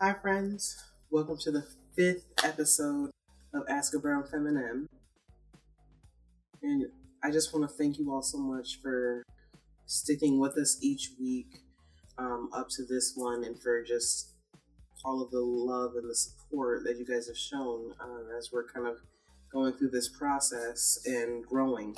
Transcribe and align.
Hi, 0.00 0.14
friends. 0.14 0.80
Welcome 1.10 1.38
to 1.38 1.50
the 1.50 1.66
fifth 1.96 2.26
episode 2.44 3.10
of 3.52 3.64
Ask 3.68 3.96
a 3.96 3.98
Brown 3.98 4.22
Feminem. 4.32 4.86
And 6.62 6.86
I 7.20 7.32
just 7.32 7.52
want 7.52 7.68
to 7.68 7.76
thank 7.76 7.98
you 7.98 8.12
all 8.12 8.22
so 8.22 8.38
much 8.38 8.80
for 8.80 9.24
sticking 9.86 10.38
with 10.38 10.56
us 10.56 10.78
each 10.80 11.10
week 11.18 11.62
um, 12.16 12.48
up 12.52 12.68
to 12.76 12.84
this 12.84 13.14
one 13.16 13.42
and 13.42 13.60
for 13.60 13.82
just 13.82 14.34
all 15.04 15.20
of 15.20 15.32
the 15.32 15.40
love 15.40 15.96
and 15.96 16.08
the 16.08 16.14
support 16.14 16.84
that 16.84 16.96
you 16.96 17.04
guys 17.04 17.26
have 17.26 17.36
shown 17.36 17.92
uh, 18.00 18.38
as 18.38 18.50
we're 18.52 18.68
kind 18.68 18.86
of 18.86 18.98
going 19.52 19.72
through 19.72 19.90
this 19.90 20.08
process 20.08 21.00
and 21.06 21.44
growing. 21.44 21.96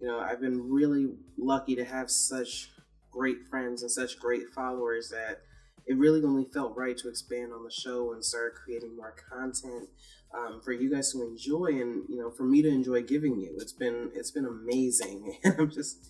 You 0.00 0.08
know, 0.08 0.18
I've 0.18 0.40
been 0.40 0.68
really 0.68 1.14
lucky 1.38 1.76
to 1.76 1.84
have 1.84 2.10
such 2.10 2.70
great 3.12 3.46
friends 3.48 3.82
and 3.82 3.90
such 3.92 4.18
great 4.18 4.48
followers 4.52 5.10
that 5.10 5.42
it 5.86 5.96
really 5.96 6.22
only 6.22 6.46
felt 6.52 6.76
right 6.76 6.96
to 6.98 7.08
expand 7.08 7.52
on 7.52 7.64
the 7.64 7.70
show 7.70 8.12
and 8.12 8.24
start 8.24 8.54
creating 8.54 8.96
more 8.96 9.14
content 9.30 9.88
um, 10.34 10.60
for 10.64 10.72
you 10.72 10.90
guys 10.90 11.12
to 11.12 11.22
enjoy 11.22 11.66
and 11.66 12.04
you 12.08 12.18
know 12.18 12.30
for 12.30 12.44
me 12.44 12.62
to 12.62 12.68
enjoy 12.68 13.02
giving 13.02 13.38
you. 13.38 13.56
It's 13.60 13.72
been 13.72 14.10
it's 14.14 14.30
been 14.30 14.46
amazing. 14.46 15.38
And 15.44 15.54
i'm 15.58 15.70
just 15.70 16.08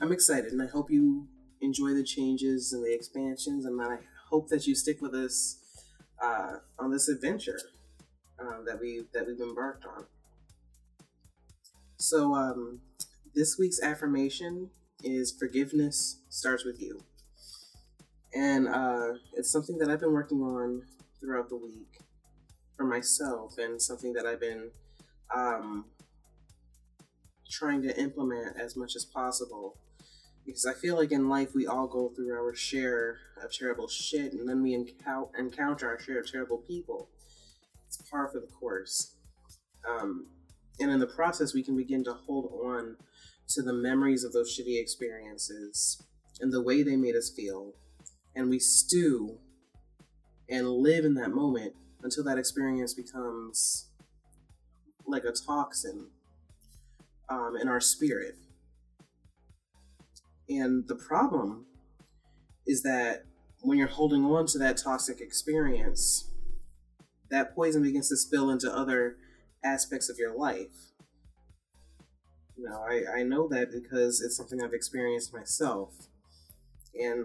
i'm 0.00 0.12
excited 0.12 0.52
and 0.52 0.62
i 0.62 0.66
hope 0.66 0.90
you 0.90 1.28
enjoy 1.60 1.90
the 1.94 2.02
changes 2.02 2.72
and 2.72 2.84
the 2.84 2.92
expansions 2.92 3.64
and 3.64 3.80
i 3.80 3.98
hope 4.30 4.48
that 4.48 4.66
you 4.66 4.74
stick 4.74 5.00
with 5.00 5.14
us 5.14 5.58
uh, 6.22 6.56
on 6.78 6.90
this 6.90 7.08
adventure 7.08 7.60
uh, 8.38 8.62
that 8.66 8.80
we 8.80 9.04
that 9.12 9.26
we've 9.26 9.40
embarked 9.40 9.84
on. 9.84 10.06
So 11.98 12.34
um, 12.34 12.80
this 13.34 13.56
week's 13.58 13.80
affirmation 13.80 14.70
is 15.02 15.32
forgiveness 15.32 16.20
starts 16.28 16.64
with 16.64 16.80
you 16.80 17.04
and 18.34 18.68
uh, 18.68 19.14
it's 19.34 19.50
something 19.50 19.78
that 19.78 19.88
I've 19.88 20.00
been 20.00 20.12
working 20.12 20.40
on 20.40 20.82
throughout 21.20 21.48
the 21.48 21.56
week 21.56 22.00
for 22.76 22.84
myself, 22.84 23.58
and 23.58 23.80
something 23.80 24.12
that 24.14 24.26
I've 24.26 24.40
been 24.40 24.70
um, 25.34 25.84
trying 27.50 27.82
to 27.82 27.98
implement 28.00 28.58
as 28.58 28.76
much 28.76 28.96
as 28.96 29.04
possible. 29.04 29.78
Because 30.44 30.66
I 30.66 30.74
feel 30.74 30.96
like 30.96 31.10
in 31.10 31.28
life 31.28 31.54
we 31.54 31.66
all 31.66 31.86
go 31.86 32.10
through 32.14 32.32
our 32.32 32.54
share 32.54 33.18
of 33.42 33.52
terrible 33.52 33.88
shit, 33.88 34.32
and 34.32 34.48
then 34.48 34.62
we 34.62 34.76
encou- 34.76 35.30
encounter 35.38 35.88
our 35.88 35.98
share 35.98 36.20
of 36.20 36.30
terrible 36.30 36.58
people. 36.58 37.08
It's 37.86 37.96
par 38.10 38.28
for 38.30 38.40
the 38.40 38.46
course. 38.48 39.14
Um, 39.88 40.26
and 40.80 40.90
in 40.90 40.98
the 40.98 41.06
process, 41.06 41.54
we 41.54 41.62
can 41.62 41.76
begin 41.76 42.04
to 42.04 42.12
hold 42.12 42.52
on 42.64 42.96
to 43.48 43.62
the 43.62 43.72
memories 43.72 44.24
of 44.24 44.32
those 44.32 44.58
shitty 44.58 44.80
experiences 44.80 46.02
and 46.40 46.52
the 46.52 46.62
way 46.62 46.82
they 46.82 46.96
made 46.96 47.14
us 47.14 47.30
feel 47.30 47.74
and 48.34 48.50
we 48.50 48.58
stew 48.58 49.38
and 50.48 50.68
live 50.68 51.04
in 51.04 51.14
that 51.14 51.30
moment 51.30 51.74
until 52.02 52.24
that 52.24 52.38
experience 52.38 52.94
becomes 52.94 53.88
like 55.06 55.24
a 55.24 55.32
toxin 55.32 56.08
um, 57.28 57.56
in 57.60 57.68
our 57.68 57.80
spirit. 57.80 58.36
And 60.48 60.86
the 60.88 60.94
problem 60.94 61.66
is 62.66 62.82
that 62.82 63.24
when 63.62 63.78
you're 63.78 63.88
holding 63.88 64.24
on 64.24 64.46
to 64.46 64.58
that 64.58 64.76
toxic 64.76 65.20
experience, 65.20 66.30
that 67.30 67.54
poison 67.54 67.82
begins 67.82 68.08
to 68.10 68.16
spill 68.16 68.50
into 68.50 68.70
other 68.70 69.16
aspects 69.64 70.10
of 70.10 70.18
your 70.18 70.36
life. 70.36 70.92
You 72.56 72.68
know, 72.68 72.84
I, 72.88 73.20
I 73.20 73.22
know 73.22 73.48
that 73.48 73.72
because 73.72 74.20
it's 74.20 74.36
something 74.36 74.62
I've 74.62 74.74
experienced 74.74 75.32
myself. 75.32 75.94
And 76.94 77.24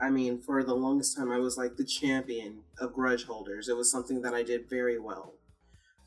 I 0.00 0.10
mean, 0.10 0.40
for 0.40 0.62
the 0.62 0.74
longest 0.74 1.16
time, 1.16 1.32
I 1.32 1.38
was 1.38 1.56
like 1.56 1.76
the 1.76 1.84
champion 1.84 2.60
of 2.78 2.92
grudge 2.92 3.24
holders. 3.24 3.68
It 3.68 3.76
was 3.76 3.90
something 3.90 4.22
that 4.22 4.32
I 4.32 4.42
did 4.44 4.68
very 4.70 4.98
well. 4.98 5.34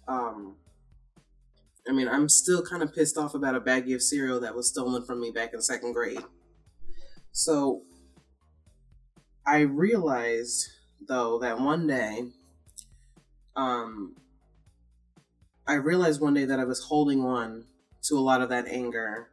Um, 0.08 0.56
I 1.88 1.92
mean, 1.92 2.08
I'm 2.08 2.30
still 2.30 2.64
kind 2.64 2.84
of 2.84 2.94
pissed 2.94 3.18
off 3.18 3.34
about 3.34 3.56
a 3.56 3.60
baggie 3.60 3.96
of 3.96 4.02
cereal 4.02 4.40
that 4.40 4.56
was 4.56 4.68
stolen 4.68 5.04
from 5.04 5.20
me 5.20 5.32
back 5.32 5.54
in 5.54 5.62
second 5.62 5.94
grade. 5.94 6.24
So, 7.32 7.82
I 9.46 9.60
realized, 9.62 10.70
though, 11.08 11.40
that 11.40 11.60
one 11.60 11.88
day, 11.88 12.30
um, 13.56 14.16
I 15.68 15.74
realized 15.74 16.22
one 16.22 16.34
day 16.34 16.46
that 16.46 16.60
I 16.60 16.66
was 16.66 16.84
holding 16.84 17.22
on 17.22 17.66
to 18.04 18.18
a 18.18 18.22
lot 18.22 18.42
of 18.42 18.50
that 18.50 18.68
anger 18.68 19.31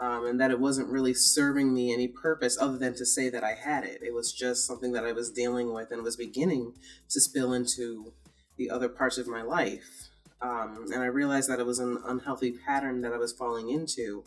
um, 0.00 0.26
and 0.26 0.40
that 0.40 0.50
it 0.50 0.58
wasn't 0.58 0.88
really 0.88 1.12
serving 1.12 1.72
me 1.72 1.92
any 1.92 2.08
purpose 2.08 2.56
other 2.58 2.78
than 2.78 2.94
to 2.94 3.04
say 3.04 3.28
that 3.28 3.44
I 3.44 3.52
had 3.52 3.84
it. 3.84 4.00
It 4.02 4.14
was 4.14 4.32
just 4.32 4.66
something 4.66 4.92
that 4.92 5.04
I 5.04 5.12
was 5.12 5.30
dealing 5.30 5.74
with 5.74 5.92
and 5.92 6.02
was 6.02 6.16
beginning 6.16 6.72
to 7.10 7.20
spill 7.20 7.52
into 7.52 8.12
the 8.56 8.70
other 8.70 8.88
parts 8.88 9.18
of 9.18 9.28
my 9.28 9.42
life. 9.42 10.08
Um, 10.40 10.86
and 10.92 11.02
I 11.02 11.06
realized 11.06 11.50
that 11.50 11.60
it 11.60 11.66
was 11.66 11.78
an 11.78 11.98
unhealthy 12.06 12.52
pattern 12.52 13.02
that 13.02 13.12
I 13.12 13.18
was 13.18 13.32
falling 13.32 13.68
into, 13.68 14.24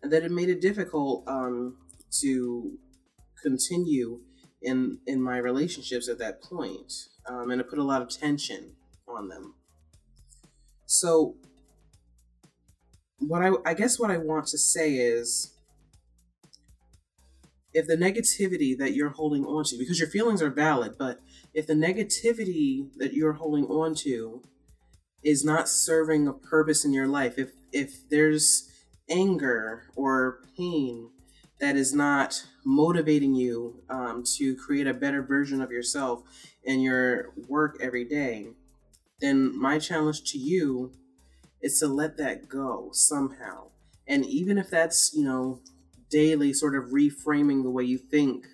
and 0.00 0.12
that 0.12 0.22
it 0.22 0.30
made 0.30 0.48
it 0.48 0.60
difficult 0.60 1.24
um, 1.26 1.78
to 2.20 2.78
continue 3.42 4.20
in 4.62 4.98
in 5.06 5.20
my 5.20 5.38
relationships 5.38 6.08
at 6.08 6.18
that 6.18 6.42
point, 6.42 6.92
um, 7.26 7.50
and 7.50 7.60
it 7.60 7.68
put 7.68 7.80
a 7.80 7.84
lot 7.84 8.02
of 8.02 8.08
tension 8.08 8.76
on 9.08 9.28
them. 9.28 9.54
So 10.86 11.34
what 13.18 13.42
I, 13.42 13.50
I 13.66 13.74
guess 13.74 13.98
what 13.98 14.10
I 14.10 14.18
want 14.18 14.46
to 14.48 14.58
say 14.58 14.94
is 14.94 15.54
if 17.74 17.86
the 17.86 17.96
negativity 17.96 18.76
that 18.78 18.94
you're 18.94 19.10
holding 19.10 19.44
on 19.44 19.64
to, 19.64 19.78
because 19.78 20.00
your 20.00 20.08
feelings 20.08 20.42
are 20.42 20.50
valid, 20.50 20.96
but 20.98 21.20
if 21.54 21.66
the 21.66 21.74
negativity 21.74 22.88
that 22.96 23.12
you're 23.12 23.34
holding 23.34 23.66
on 23.66 23.94
to 23.96 24.42
is 25.22 25.44
not 25.44 25.68
serving 25.68 26.26
a 26.26 26.32
purpose 26.32 26.84
in 26.84 26.92
your 26.92 27.08
life, 27.08 27.38
if 27.38 27.50
if 27.72 28.08
there's 28.08 28.70
anger 29.10 29.84
or 29.96 30.40
pain 30.56 31.10
that 31.60 31.76
is 31.76 31.92
not 31.92 32.46
motivating 32.64 33.34
you 33.34 33.82
um, 33.90 34.22
to 34.22 34.54
create 34.56 34.86
a 34.86 34.94
better 34.94 35.22
version 35.22 35.60
of 35.60 35.72
yourself 35.72 36.22
in 36.64 36.80
your 36.80 37.32
work 37.48 37.76
every 37.80 38.04
day, 38.04 38.48
then 39.20 39.58
my 39.58 39.78
challenge 39.78 40.22
to 40.30 40.38
you 40.38 40.92
is 41.62 41.78
to 41.80 41.88
let 41.88 42.16
that 42.16 42.48
go 42.48 42.90
somehow. 42.92 43.68
And 44.06 44.24
even 44.24 44.58
if 44.58 44.70
that's, 44.70 45.12
you 45.14 45.24
know, 45.24 45.60
daily 46.10 46.52
sort 46.52 46.74
of 46.74 46.90
reframing 46.90 47.62
the 47.62 47.70
way 47.70 47.84
you 47.84 47.98
think 47.98 48.46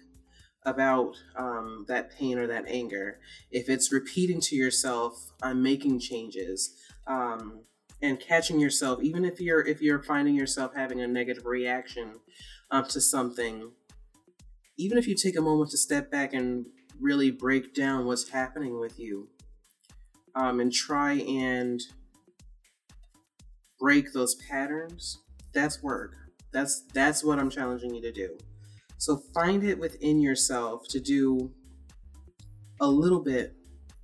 about 0.65 1.15
um, 1.37 1.85
that 1.89 2.11
pain 2.11 2.39
or 2.39 2.47
that 2.47 2.65
anger, 2.67 3.19
if 3.51 3.69
it's 3.69 3.93
repeating 3.93 4.41
to 4.41 4.57
yourself, 4.57 5.31
I'm 5.43 5.63
making 5.63 6.01
changes, 6.01 6.75
um, 7.07 7.61
and 8.03 8.21
catching 8.21 8.61
yourself, 8.61 9.03
even 9.03 9.25
if 9.25 9.41
you're 9.41 9.67
if 9.67 9.81
you're 9.81 10.03
finding 10.03 10.35
yourself 10.35 10.73
having 10.75 11.01
a 11.01 11.07
negative 11.07 11.47
reaction 11.47 12.21
um, 12.71 12.85
to 12.87 13.01
something, 13.01 13.71
even 14.77 14.99
if 14.99 15.07
you 15.07 15.15
take 15.15 15.39
a 15.39 15.41
moment 15.41 15.71
to 15.71 15.79
step 15.79 16.11
back 16.11 16.35
and 16.35 16.67
really 17.01 17.31
break 17.31 17.75
down 17.75 18.05
what's 18.05 18.29
happening 18.29 18.79
with 18.81 18.99
you, 18.99 19.29
um, 20.35 20.61
and 20.61 20.73
try 20.73 21.15
and 21.15 21.81
break 23.79 24.13
those 24.13 24.35
patterns, 24.37 25.19
that's 25.53 25.83
work. 25.83 26.15
That's 26.53 26.85
that's 26.93 27.25
what 27.25 27.39
I'm 27.39 27.51
challenging 27.51 27.95
you 27.95 28.03
to 28.03 28.13
do. 28.13 28.39
So 28.99 29.17
find 29.35 29.65
it 29.65 29.79
within 29.79 30.21
yourself 30.21 30.87
to 30.89 31.01
do 31.01 31.53
a 32.81 32.87
little 32.87 33.21
bit 33.21 33.55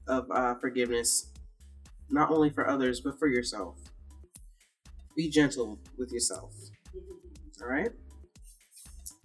of 0.08 0.26
uh, 0.30 0.54
forgiveness, 0.56 1.30
not 2.10 2.30
only 2.30 2.50
for 2.50 2.68
others 2.68 3.00
but 3.00 3.18
for 3.18 3.28
yourself. 3.28 3.76
Be 5.16 5.28
gentle 5.28 5.78
with 5.98 6.12
yourself. 6.12 6.52
All 7.62 7.68
right. 7.68 7.90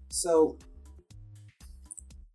So 0.10 0.58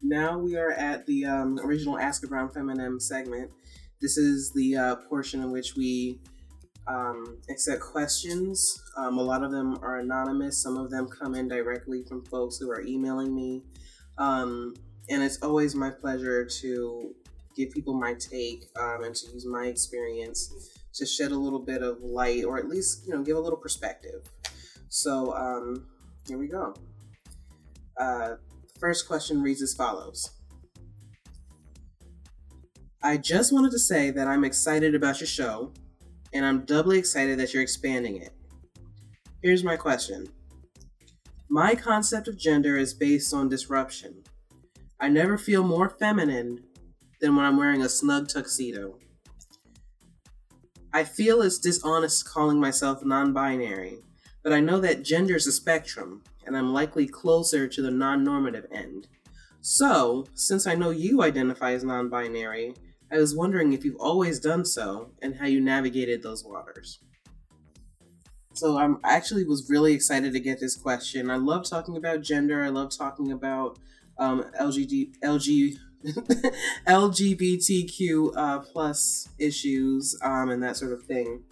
now 0.02 0.38
we 0.38 0.56
are 0.56 0.72
at 0.72 1.06
the 1.06 1.24
um, 1.24 1.58
original 1.62 1.98
Ask 1.98 2.24
a 2.24 2.28
Brown 2.28 2.48
Feminem 2.48 3.00
segment. 3.00 3.50
This 4.00 4.16
is 4.16 4.52
the 4.52 4.76
uh, 4.76 4.96
portion 5.08 5.42
in 5.42 5.50
which 5.50 5.76
we 5.76 6.20
um, 6.90 7.38
accept 7.48 7.80
questions. 7.80 8.82
Um, 8.96 9.18
a 9.18 9.22
lot 9.22 9.42
of 9.42 9.52
them 9.52 9.78
are 9.82 10.00
anonymous. 10.00 10.60
Some 10.62 10.76
of 10.76 10.90
them 10.90 11.08
come 11.08 11.34
in 11.34 11.48
directly 11.48 12.02
from 12.08 12.24
folks 12.24 12.58
who 12.58 12.70
are 12.70 12.82
emailing 12.82 13.34
me. 13.34 13.62
Um, 14.18 14.74
and 15.08 15.22
it's 15.22 15.40
always 15.42 15.74
my 15.74 15.90
pleasure 15.90 16.44
to 16.60 17.14
give 17.56 17.70
people 17.70 17.94
my 17.94 18.14
take 18.14 18.64
um, 18.80 19.04
and 19.04 19.14
to 19.14 19.32
use 19.32 19.46
my 19.46 19.66
experience 19.66 20.70
to 20.94 21.06
shed 21.06 21.30
a 21.30 21.36
little 21.36 21.60
bit 21.60 21.82
of 21.82 22.02
light 22.02 22.44
or 22.44 22.58
at 22.58 22.68
least, 22.68 23.06
you 23.06 23.14
know, 23.14 23.22
give 23.22 23.36
a 23.36 23.40
little 23.40 23.58
perspective. 23.58 24.28
So 24.88 25.32
um, 25.34 25.86
here 26.26 26.38
we 26.38 26.48
go. 26.48 26.74
Uh, 27.96 28.34
first 28.78 29.06
question 29.06 29.42
reads 29.42 29.62
as 29.62 29.74
follows. 29.74 30.30
I 33.02 33.16
just 33.16 33.52
wanted 33.52 33.70
to 33.70 33.78
say 33.78 34.10
that 34.10 34.26
I'm 34.26 34.44
excited 34.44 34.94
about 34.94 35.20
your 35.20 35.26
show 35.26 35.72
and 36.32 36.44
I'm 36.44 36.64
doubly 36.64 36.98
excited 36.98 37.38
that 37.38 37.52
you're 37.52 37.62
expanding 37.62 38.16
it. 38.16 38.32
Here's 39.42 39.64
my 39.64 39.76
question 39.76 40.26
My 41.48 41.74
concept 41.74 42.28
of 42.28 42.38
gender 42.38 42.76
is 42.76 42.94
based 42.94 43.32
on 43.34 43.48
disruption. 43.48 44.22
I 45.00 45.08
never 45.08 45.38
feel 45.38 45.62
more 45.62 45.88
feminine 45.88 46.64
than 47.20 47.36
when 47.36 47.44
I'm 47.44 47.56
wearing 47.56 47.82
a 47.82 47.88
snug 47.88 48.28
tuxedo. 48.28 48.98
I 50.92 51.04
feel 51.04 51.42
it's 51.42 51.58
dishonest 51.58 52.28
calling 52.28 52.60
myself 52.60 53.04
non 53.04 53.32
binary, 53.32 53.98
but 54.42 54.52
I 54.52 54.60
know 54.60 54.80
that 54.80 55.04
gender 55.04 55.36
is 55.36 55.46
a 55.46 55.52
spectrum, 55.52 56.22
and 56.46 56.56
I'm 56.56 56.72
likely 56.72 57.06
closer 57.06 57.68
to 57.68 57.82
the 57.82 57.90
non 57.90 58.24
normative 58.24 58.66
end. 58.72 59.06
So, 59.60 60.26
since 60.34 60.66
I 60.66 60.74
know 60.74 60.90
you 60.90 61.22
identify 61.22 61.72
as 61.72 61.84
non 61.84 62.08
binary, 62.08 62.74
I 63.12 63.18
was 63.18 63.34
wondering 63.34 63.72
if 63.72 63.84
you've 63.84 64.00
always 64.00 64.38
done 64.38 64.64
so 64.64 65.10
and 65.20 65.34
how 65.36 65.46
you 65.46 65.60
navigated 65.60 66.22
those 66.22 66.44
waters. 66.44 67.00
So 68.52 68.78
I'm 68.78 68.98
actually 69.04 69.44
was 69.44 69.68
really 69.68 69.92
excited 69.92 70.32
to 70.32 70.40
get 70.40 70.60
this 70.60 70.76
question. 70.76 71.30
I 71.30 71.36
love 71.36 71.68
talking 71.68 71.96
about 71.96 72.22
gender. 72.22 72.62
I 72.62 72.68
love 72.68 72.96
talking 72.96 73.32
about 73.32 73.78
um, 74.18 74.44
LGD, 74.60 75.18
LG, 75.24 75.76
LGBTQ 76.86 78.32
uh, 78.36 78.58
plus 78.60 79.28
issues 79.38 80.16
um, 80.22 80.50
and 80.50 80.62
that 80.62 80.76
sort 80.76 80.92
of 80.92 81.02
thing. 81.04 81.42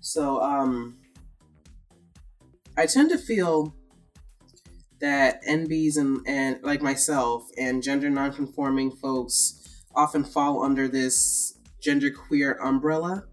So 0.00 0.42
um, 0.42 0.98
I 2.76 2.86
tend 2.86 3.10
to 3.10 3.18
feel 3.18 3.74
that 5.00 5.42
NBs 5.44 5.96
and, 5.96 6.20
and 6.26 6.62
like 6.62 6.82
myself 6.82 7.48
and 7.58 7.82
gender 7.82 8.10
nonconforming 8.10 8.90
folks 8.90 9.59
often 9.94 10.24
fall 10.24 10.62
under 10.62 10.88
this 10.88 11.58
gender 11.80 12.10
queer 12.10 12.58
umbrella. 12.62 13.24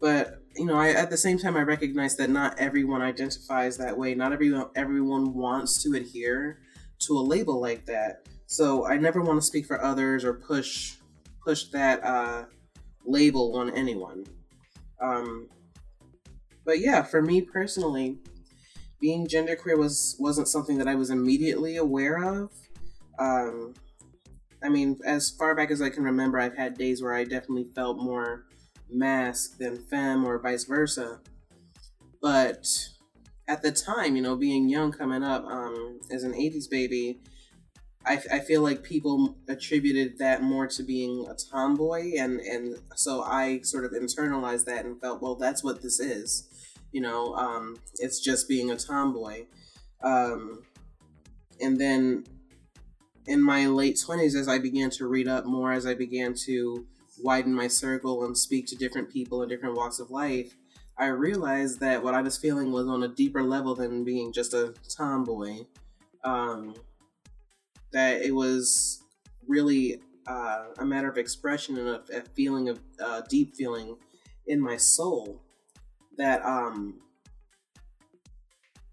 But 0.00 0.40
you 0.56 0.66
know, 0.66 0.76
I, 0.76 0.90
at 0.90 1.10
the 1.10 1.16
same 1.16 1.38
time, 1.38 1.56
I 1.56 1.62
recognize 1.62 2.16
that 2.16 2.28
not 2.28 2.58
everyone 2.58 3.02
identifies 3.02 3.76
that 3.76 3.96
way. 3.96 4.14
Not 4.14 4.32
everyone 4.32 4.70
everyone 4.74 5.34
wants 5.34 5.82
to 5.84 5.94
adhere 5.94 6.60
to 7.00 7.14
a 7.14 7.20
label 7.20 7.60
like 7.60 7.86
that. 7.86 8.28
So 8.46 8.86
I 8.86 8.96
never 8.96 9.20
want 9.22 9.40
to 9.40 9.46
speak 9.46 9.66
for 9.66 9.82
others 9.82 10.24
or 10.24 10.34
push 10.34 10.96
push 11.44 11.64
that 11.72 12.02
uh, 12.04 12.44
label 13.04 13.56
on 13.56 13.70
anyone. 13.76 14.24
Um, 15.00 15.48
but 16.64 16.80
yeah, 16.80 17.02
for 17.02 17.22
me 17.22 17.40
personally, 17.40 18.18
being 19.00 19.26
genderqueer 19.26 19.78
was 19.78 20.16
wasn't 20.18 20.48
something 20.48 20.78
that 20.78 20.88
I 20.88 20.94
was 20.94 21.10
immediately 21.10 21.76
aware 21.76 22.18
of. 22.18 22.50
Um, 23.18 23.74
I 24.62 24.68
mean, 24.68 24.98
as 25.04 25.30
far 25.30 25.54
back 25.54 25.70
as 25.70 25.80
I 25.80 25.90
can 25.90 26.04
remember, 26.04 26.38
I've 26.38 26.56
had 26.56 26.76
days 26.76 27.02
where 27.02 27.14
I 27.14 27.24
definitely 27.24 27.68
felt 27.74 27.98
more 27.98 28.44
masc 28.90 29.58
than 29.58 29.84
femme 29.84 30.24
or 30.24 30.38
vice 30.38 30.64
versa. 30.64 31.20
But 32.20 32.66
at 33.48 33.62
the 33.62 33.72
time, 33.72 34.16
you 34.16 34.22
know, 34.22 34.36
being 34.36 34.68
young 34.68 34.92
coming 34.92 35.22
up 35.22 35.44
um, 35.46 36.00
as 36.10 36.22
an 36.22 36.32
80s 36.32 36.68
baby, 36.68 37.20
I, 38.04 38.22
I 38.32 38.38
feel 38.40 38.62
like 38.62 38.82
people 38.82 39.36
attributed 39.48 40.18
that 40.18 40.42
more 40.42 40.66
to 40.68 40.82
being 40.82 41.26
a 41.28 41.34
tomboy. 41.34 42.12
And, 42.18 42.40
and 42.40 42.76
so 42.94 43.22
I 43.22 43.60
sort 43.62 43.84
of 43.84 43.92
internalized 43.92 44.64
that 44.66 44.84
and 44.84 45.00
felt, 45.00 45.22
well, 45.22 45.34
that's 45.34 45.64
what 45.64 45.82
this 45.82 46.00
is. 46.00 46.48
You 46.92 47.02
know, 47.02 47.34
um, 47.34 47.76
it's 47.96 48.20
just 48.20 48.48
being 48.48 48.70
a 48.70 48.76
tomboy. 48.76 49.44
Um, 50.02 50.62
and 51.60 51.78
then 51.78 52.24
in 53.26 53.42
my 53.42 53.66
late 53.66 53.96
20s, 53.96 54.34
as 54.34 54.48
I 54.48 54.58
began 54.58 54.90
to 54.90 55.06
read 55.06 55.28
up 55.28 55.44
more, 55.44 55.72
as 55.72 55.86
I 55.86 55.94
began 55.94 56.34
to 56.46 56.86
widen 57.22 57.54
my 57.54 57.68
circle 57.68 58.24
and 58.24 58.36
speak 58.36 58.66
to 58.68 58.76
different 58.76 59.10
people 59.10 59.42
in 59.42 59.48
different 59.48 59.76
walks 59.76 59.98
of 59.98 60.10
life, 60.10 60.56
I 60.98 61.06
realized 61.06 61.80
that 61.80 62.02
what 62.02 62.14
I 62.14 62.22
was 62.22 62.36
feeling 62.36 62.72
was 62.72 62.86
on 62.86 63.02
a 63.02 63.08
deeper 63.08 63.42
level 63.42 63.74
than 63.74 64.04
being 64.04 64.32
just 64.32 64.52
a 64.52 64.74
tomboy. 64.88 65.64
Um, 66.24 66.74
that 67.92 68.22
it 68.22 68.34
was 68.34 69.02
really 69.48 70.00
uh, 70.26 70.66
a 70.78 70.84
matter 70.84 71.08
of 71.08 71.16
expression 71.18 71.78
and 71.78 71.88
a, 71.88 72.02
a 72.18 72.22
feeling 72.36 72.68
of 72.68 72.80
uh, 73.02 73.22
deep 73.28 73.54
feeling 73.56 73.96
in 74.46 74.60
my 74.60 74.76
soul 74.76 75.40
that 76.18 76.44
um, 76.44 77.00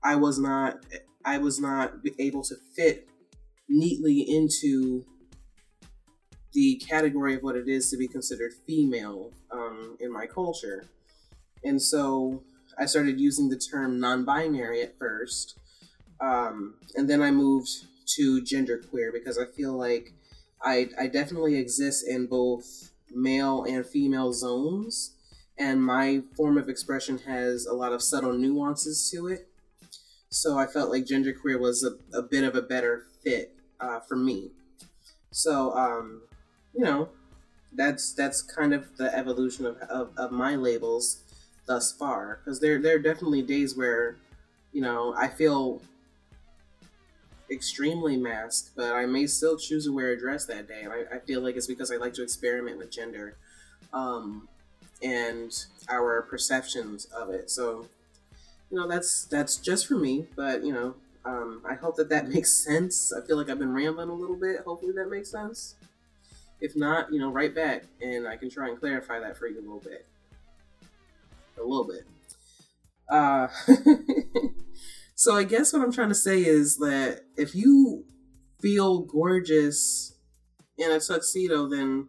I 0.03 0.15
was 0.15 0.39
not 0.39 0.79
I 1.25 1.37
was 1.37 1.59
not 1.59 1.93
able 2.19 2.41
to 2.43 2.55
fit 2.75 3.09
neatly 3.69 4.21
into 4.21 5.05
the 6.53 6.75
category 6.75 7.35
of 7.35 7.43
what 7.43 7.55
it 7.55 7.67
is 7.67 7.89
to 7.91 7.97
be 7.97 8.07
considered 8.07 8.51
female 8.65 9.31
um, 9.51 9.97
in 9.99 10.11
my 10.11 10.25
culture. 10.25 10.85
And 11.63 11.81
so 11.81 12.43
I 12.79 12.85
started 12.85 13.19
using 13.19 13.49
the 13.49 13.57
term 13.57 13.99
non 13.99 14.25
binary 14.25 14.81
at 14.81 14.97
first. 14.97 15.59
Um, 16.19 16.75
and 16.95 17.09
then 17.09 17.21
I 17.21 17.31
moved 17.31 17.69
to 18.15 18.41
genderqueer 18.41 19.11
because 19.13 19.37
I 19.37 19.45
feel 19.45 19.77
like 19.77 20.13
I, 20.61 20.89
I 20.99 21.07
definitely 21.07 21.57
exist 21.57 22.07
in 22.07 22.25
both 22.25 22.91
male 23.11 23.63
and 23.63 23.85
female 23.85 24.33
zones. 24.33 25.13
And 25.59 25.83
my 25.83 26.21
form 26.35 26.57
of 26.57 26.69
expression 26.69 27.19
has 27.19 27.65
a 27.65 27.73
lot 27.73 27.93
of 27.93 28.01
subtle 28.01 28.33
nuances 28.33 29.09
to 29.11 29.27
it. 29.27 29.47
So 30.29 30.57
I 30.57 30.67
felt 30.67 30.91
like 30.91 31.05
genderqueer 31.05 31.59
was 31.59 31.83
a, 31.83 32.17
a 32.17 32.21
bit 32.21 32.43
of 32.43 32.55
a 32.55 32.61
better 32.61 33.05
fit 33.23 33.56
uh, 33.79 33.99
for 33.99 34.15
me. 34.15 34.51
So, 35.31 35.73
um, 35.75 36.21
you 36.73 36.83
know, 36.83 37.09
that's 37.73 38.13
that's 38.13 38.41
kind 38.41 38.73
of 38.73 38.97
the 38.97 39.15
evolution 39.15 39.65
of, 39.65 39.77
of, 39.81 40.11
of 40.17 40.31
my 40.31 40.55
labels 40.55 41.21
thus 41.65 41.91
far. 41.91 42.39
Because 42.43 42.59
there 42.59 42.81
there 42.81 42.95
are 42.95 42.99
definitely 42.99 43.41
days 43.41 43.75
where, 43.75 44.15
you 44.73 44.81
know, 44.81 45.13
I 45.15 45.27
feel 45.27 45.81
extremely 47.49 48.17
masc, 48.17 48.71
but 48.75 48.93
I 48.93 49.05
may 49.05 49.27
still 49.27 49.57
choose 49.57 49.85
to 49.85 49.93
wear 49.93 50.11
a 50.11 50.19
dress 50.19 50.45
that 50.45 50.67
day. 50.67 50.85
I, 50.85 51.15
I 51.15 51.19
feel 51.19 51.41
like 51.41 51.55
it's 51.55 51.67
because 51.67 51.91
I 51.91 51.95
like 51.95 52.13
to 52.15 52.23
experiment 52.23 52.77
with 52.77 52.91
gender 52.91 53.35
um, 53.93 54.47
and 55.01 55.51
our 55.89 56.21
perceptions 56.23 57.05
of 57.05 57.29
it. 57.29 57.49
So, 57.49 57.87
you 58.69 58.77
know, 58.77 58.87
that's 58.87 59.25
that's 59.25 59.57
just 59.57 59.87
for 59.87 59.95
me. 59.95 60.25
But 60.35 60.63
you 60.65 60.73
know, 60.73 60.95
um, 61.27 61.61
I 61.69 61.75
hope 61.75 61.97
that 61.97 62.09
that 62.09 62.29
makes 62.33 62.51
sense. 62.51 63.11
I 63.13 63.25
feel 63.25 63.37
like 63.37 63.49
I've 63.49 63.59
been 63.59 63.73
rambling 63.73 64.09
a 64.09 64.13
little 64.13 64.37
bit. 64.37 64.61
Hopefully 64.61 64.93
that 64.93 65.09
makes 65.09 65.29
sense. 65.29 65.75
If 66.59 66.75
not, 66.75 67.11
you 67.11 67.19
know, 67.19 67.29
write 67.29 67.53
back 67.53 67.83
and 68.01 68.27
I 68.27 68.37
can 68.37 68.49
try 68.49 68.69
and 68.69 68.79
clarify 68.79 69.19
that 69.19 69.37
for 69.37 69.47
you 69.47 69.59
a 69.59 69.61
little 69.61 69.79
bit. 69.79 70.05
A 71.59 71.61
little 71.61 71.85
bit. 71.87 72.05
Uh, 73.09 73.47
so 75.15 75.35
I 75.35 75.43
guess 75.43 75.73
what 75.73 75.81
I'm 75.81 75.91
trying 75.91 76.09
to 76.09 76.15
say 76.15 76.39
is 76.39 76.77
that 76.77 77.21
if 77.35 77.53
you 77.53 78.05
feel 78.59 78.99
gorgeous 78.99 80.15
in 80.77 80.91
a 80.91 80.99
tuxedo, 80.99 81.67
then 81.67 82.07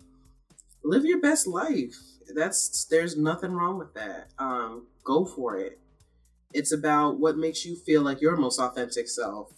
live 0.83 1.05
your 1.05 1.21
best 1.21 1.47
life. 1.47 1.97
That's 2.35 2.85
there's 2.87 3.17
nothing 3.17 3.53
wrong 3.53 3.79
with 3.79 3.95
that. 3.95 4.29
Um, 4.39 4.87
go 5.05 5.25
for 5.25 5.57
it. 5.57 5.79
It's 6.53 6.73
about 6.73 7.19
what 7.19 7.37
makes 7.37 7.65
you 7.65 7.77
feel 7.77 8.03
like 8.03 8.21
your 8.21 8.37
most 8.37 8.59
authentic 8.59 9.09
self. 9.09 9.49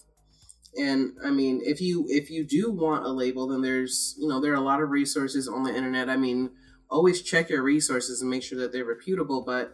And 0.76 1.12
I 1.24 1.30
mean, 1.30 1.60
if 1.64 1.80
you 1.80 2.06
if 2.08 2.30
you 2.30 2.44
do 2.44 2.70
want 2.70 3.04
a 3.04 3.10
label, 3.10 3.48
then 3.48 3.62
there's 3.62 4.14
you 4.18 4.28
know 4.28 4.40
there 4.40 4.52
are 4.52 4.56
a 4.56 4.60
lot 4.60 4.82
of 4.82 4.90
resources 4.90 5.48
on 5.48 5.64
the 5.64 5.74
internet. 5.74 6.08
I 6.08 6.16
mean, 6.16 6.50
always 6.88 7.22
check 7.22 7.50
your 7.50 7.62
resources 7.62 8.20
and 8.20 8.30
make 8.30 8.42
sure 8.42 8.58
that 8.58 8.72
they're 8.72 8.84
reputable. 8.84 9.44
But 9.44 9.72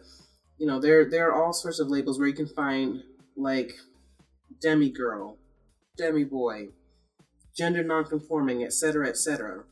you 0.57 0.65
know, 0.65 0.79
there 0.79 1.09
there 1.09 1.29
are 1.29 1.43
all 1.43 1.53
sorts 1.53 1.79
of 1.79 1.89
labels 1.89 2.17
where 2.17 2.27
you 2.27 2.33
can 2.33 2.47
find 2.47 3.03
like 3.35 3.73
demi 4.61 4.89
girl, 4.89 5.37
demi 5.97 6.23
boy, 6.23 6.69
gender 7.55 7.83
nonconforming, 7.83 8.63
etc., 8.63 9.07
etc. 9.07 9.63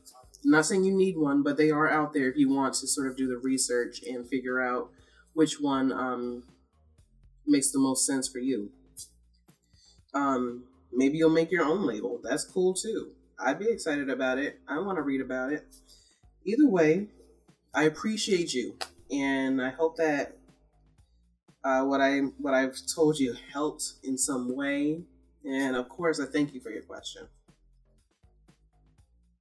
Not 0.44 0.66
saying 0.66 0.84
you 0.84 0.96
need 0.96 1.16
one, 1.16 1.42
but 1.42 1.56
they 1.56 1.70
are 1.70 1.90
out 1.90 2.12
there 2.12 2.30
if 2.30 2.36
you 2.36 2.48
want 2.48 2.74
to 2.74 2.86
sort 2.86 3.08
of 3.08 3.16
do 3.16 3.26
the 3.26 3.38
research 3.38 4.00
and 4.06 4.28
figure 4.28 4.60
out 4.60 4.90
which 5.32 5.60
one 5.60 5.92
um, 5.92 6.44
makes 7.46 7.70
the 7.70 7.78
most 7.78 8.06
sense 8.06 8.28
for 8.28 8.38
you. 8.38 8.70
Um, 10.14 10.64
maybe 10.92 11.18
you'll 11.18 11.30
make 11.30 11.50
your 11.50 11.64
own 11.64 11.86
label. 11.86 12.20
That's 12.22 12.44
cool 12.44 12.74
too. 12.74 13.12
I'd 13.38 13.58
be 13.58 13.68
excited 13.70 14.08
about 14.08 14.38
it. 14.38 14.60
I 14.66 14.78
want 14.78 14.96
to 14.96 15.02
read 15.02 15.20
about 15.20 15.52
it. 15.52 15.66
Either 16.44 16.68
way, 16.68 17.08
I 17.74 17.84
appreciate 17.84 18.54
you, 18.54 18.78
and 19.10 19.60
I 19.60 19.70
hope 19.70 19.96
that 19.96 20.38
uh, 21.64 21.82
what 21.82 22.00
I 22.00 22.18
what 22.38 22.54
I've 22.54 22.76
told 22.94 23.18
you 23.18 23.34
helped 23.52 23.94
in 24.02 24.16
some 24.16 24.54
way. 24.54 25.02
And 25.44 25.76
of 25.76 25.88
course, 25.88 26.20
I 26.20 26.26
thank 26.26 26.54
you 26.54 26.60
for 26.60 26.70
your 26.70 26.82
question. 26.82 27.28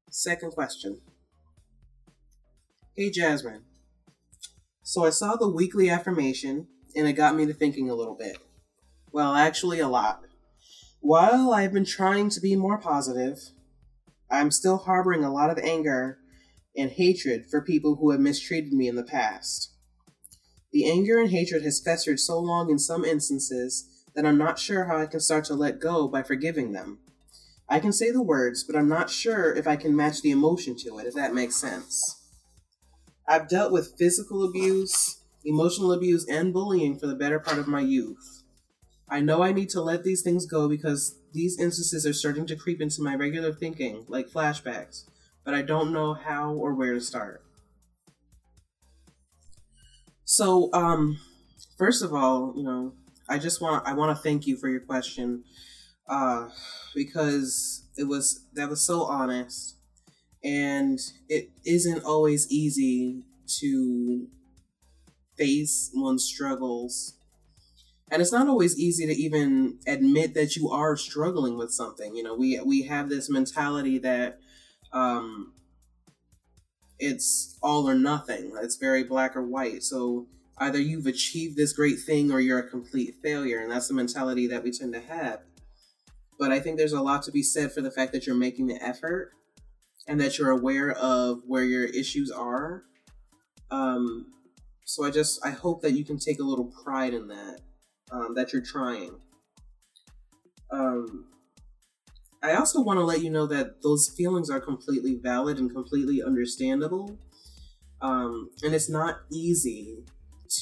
Second 0.09 0.51
question. 0.51 1.01
Hey 2.95 3.11
Jasmine. 3.11 3.63
So 4.81 5.05
I 5.05 5.09
saw 5.09 5.35
the 5.35 5.49
weekly 5.49 5.89
affirmation 5.89 6.67
and 6.95 7.07
it 7.07 7.13
got 7.13 7.35
me 7.35 7.45
to 7.45 7.53
thinking 7.53 7.89
a 7.89 7.95
little 7.95 8.15
bit. 8.15 8.37
Well, 9.11 9.33
actually, 9.33 9.79
a 9.79 9.87
lot. 9.87 10.21
While 10.99 11.53
I've 11.53 11.73
been 11.73 11.85
trying 11.85 12.29
to 12.31 12.41
be 12.41 12.55
more 12.55 12.77
positive, 12.77 13.39
I'm 14.29 14.51
still 14.51 14.77
harboring 14.77 15.23
a 15.23 15.31
lot 15.31 15.49
of 15.49 15.57
anger 15.59 16.17
and 16.75 16.91
hatred 16.91 17.45
for 17.49 17.61
people 17.61 17.95
who 17.95 18.11
have 18.11 18.19
mistreated 18.19 18.73
me 18.73 18.87
in 18.87 18.95
the 18.95 19.03
past. 19.03 19.71
The 20.71 20.89
anger 20.89 21.19
and 21.19 21.29
hatred 21.29 21.63
has 21.63 21.79
festered 21.79 22.19
so 22.19 22.39
long 22.39 22.69
in 22.69 22.79
some 22.79 23.05
instances 23.05 24.03
that 24.15 24.25
I'm 24.25 24.37
not 24.37 24.59
sure 24.59 24.85
how 24.85 24.97
I 24.97 25.05
can 25.05 25.19
start 25.19 25.45
to 25.45 25.53
let 25.53 25.79
go 25.79 26.07
by 26.07 26.23
forgiving 26.23 26.71
them. 26.71 26.99
I 27.69 27.79
can 27.79 27.93
say 27.93 28.11
the 28.11 28.21
words, 28.21 28.63
but 28.63 28.75
I'm 28.75 28.89
not 28.89 29.09
sure 29.09 29.53
if 29.53 29.67
I 29.67 29.75
can 29.75 29.95
match 29.95 30.21
the 30.21 30.31
emotion 30.31 30.75
to 30.79 30.99
it, 30.99 31.07
if 31.07 31.13
that 31.15 31.33
makes 31.33 31.55
sense. 31.55 32.21
I've 33.27 33.47
dealt 33.47 33.71
with 33.71 33.97
physical 33.97 34.43
abuse, 34.43 35.21
emotional 35.45 35.91
abuse, 35.93 36.27
and 36.27 36.53
bullying 36.53 36.97
for 36.99 37.07
the 37.07 37.15
better 37.15 37.39
part 37.39 37.59
of 37.59 37.67
my 37.67 37.81
youth. 37.81 38.43
I 39.09 39.21
know 39.21 39.43
I 39.43 39.53
need 39.53 39.69
to 39.71 39.81
let 39.81 40.03
these 40.03 40.21
things 40.23 40.45
go 40.45 40.69
because 40.69 41.19
these 41.33 41.59
instances 41.59 42.05
are 42.05 42.13
starting 42.13 42.45
to 42.47 42.55
creep 42.55 42.81
into 42.81 43.01
my 43.03 43.15
regular 43.15 43.53
thinking, 43.53 44.05
like 44.07 44.29
flashbacks, 44.29 45.05
but 45.43 45.53
I 45.55 45.61
don't 45.63 45.93
know 45.93 46.13
how 46.13 46.53
or 46.53 46.73
where 46.75 46.93
to 46.93 47.01
start. 47.01 47.43
So, 50.23 50.69
um, 50.73 51.19
first 51.77 52.03
of 52.03 52.13
all, 52.13 52.53
you 52.55 52.63
know, 52.63 52.93
I 53.29 53.39
just 53.39 53.61
want 53.61 53.87
I 53.87 53.93
want 53.93 54.15
to 54.15 54.21
thank 54.21 54.47
you 54.47 54.57
for 54.57 54.69
your 54.69 54.79
question, 54.79 55.43
uh, 56.07 56.49
because 56.95 57.85
it 57.97 58.05
was 58.05 58.45
that 58.53 58.69
was 58.69 58.85
so 58.85 59.03
honest, 59.03 59.77
and 60.43 60.99
it 61.29 61.51
isn't 61.65 62.03
always 62.05 62.51
easy 62.51 63.25
to 63.59 64.29
face 65.37 65.91
one's 65.93 66.23
struggles. 66.23 67.13
And 68.11 68.21
it's 68.21 68.31
not 68.31 68.47
always 68.47 68.77
easy 68.77 69.05
to 69.07 69.13
even 69.13 69.79
admit 69.87 70.33
that 70.35 70.55
you 70.55 70.69
are 70.69 70.95
struggling 70.95 71.57
with 71.57 71.71
something. 71.71 72.15
You 72.15 72.23
know 72.23 72.35
we 72.35 72.59
we 72.61 72.83
have 72.83 73.09
this 73.09 73.29
mentality 73.29 73.97
that 73.99 74.39
um 74.93 75.53
it's 76.99 77.57
all 77.61 77.89
or 77.89 77.95
nothing. 77.95 78.53
It's 78.61 78.77
very 78.77 79.03
black 79.03 79.35
or 79.35 79.43
white. 79.43 79.83
So 79.83 80.27
either 80.57 80.79
you've 80.79 81.07
achieved 81.07 81.57
this 81.57 81.73
great 81.73 81.99
thing 81.99 82.31
or 82.31 82.39
you're 82.39 82.59
a 82.59 82.69
complete 82.69 83.15
failure. 83.21 83.59
And 83.59 83.71
that's 83.71 83.87
the 83.87 83.93
mentality 83.93 84.47
that 84.47 84.63
we 84.63 84.71
tend 84.71 84.93
to 84.93 85.01
have. 85.01 85.41
But 86.37 86.51
i 86.51 86.59
think 86.59 86.77
there's 86.77 86.93
a 86.93 87.01
lot 87.01 87.23
to 87.23 87.31
be 87.31 87.43
said 87.43 87.71
for 87.71 87.81
the 87.81 87.91
fact 87.91 88.11
that 88.11 88.25
you're 88.27 88.35
making 88.35 88.67
the 88.67 88.81
effort 88.83 89.31
and 90.07 90.19
that 90.19 90.37
you're 90.37 90.51
aware 90.51 90.91
of 90.91 91.41
where 91.45 91.63
your 91.63 91.85
issues 91.85 92.31
are. 92.31 92.83
Um 93.71 94.27
so 94.85 95.03
i 95.03 95.11
just 95.11 95.45
i 95.45 95.49
hope 95.49 95.81
that 95.81 95.91
you 95.91 96.05
can 96.05 96.17
take 96.17 96.39
a 96.39 96.43
little 96.43 96.71
pride 96.83 97.13
in 97.13 97.27
that 97.27 97.59
um, 98.11 98.33
that 98.35 98.53
you're 98.53 98.61
trying. 98.61 99.19
Um, 100.71 101.27
I 102.43 102.53
also 102.53 102.81
want 102.81 102.99
to 102.99 103.03
let 103.03 103.21
you 103.21 103.29
know 103.29 103.47
that 103.47 103.81
those 103.81 104.13
feelings 104.15 104.49
are 104.49 104.59
completely 104.59 105.15
valid 105.21 105.57
and 105.57 105.73
completely 105.73 106.21
understandable. 106.21 107.17
Um, 108.01 108.49
and 108.63 108.75
it's 108.75 108.89
not 108.89 109.21
easy 109.31 110.03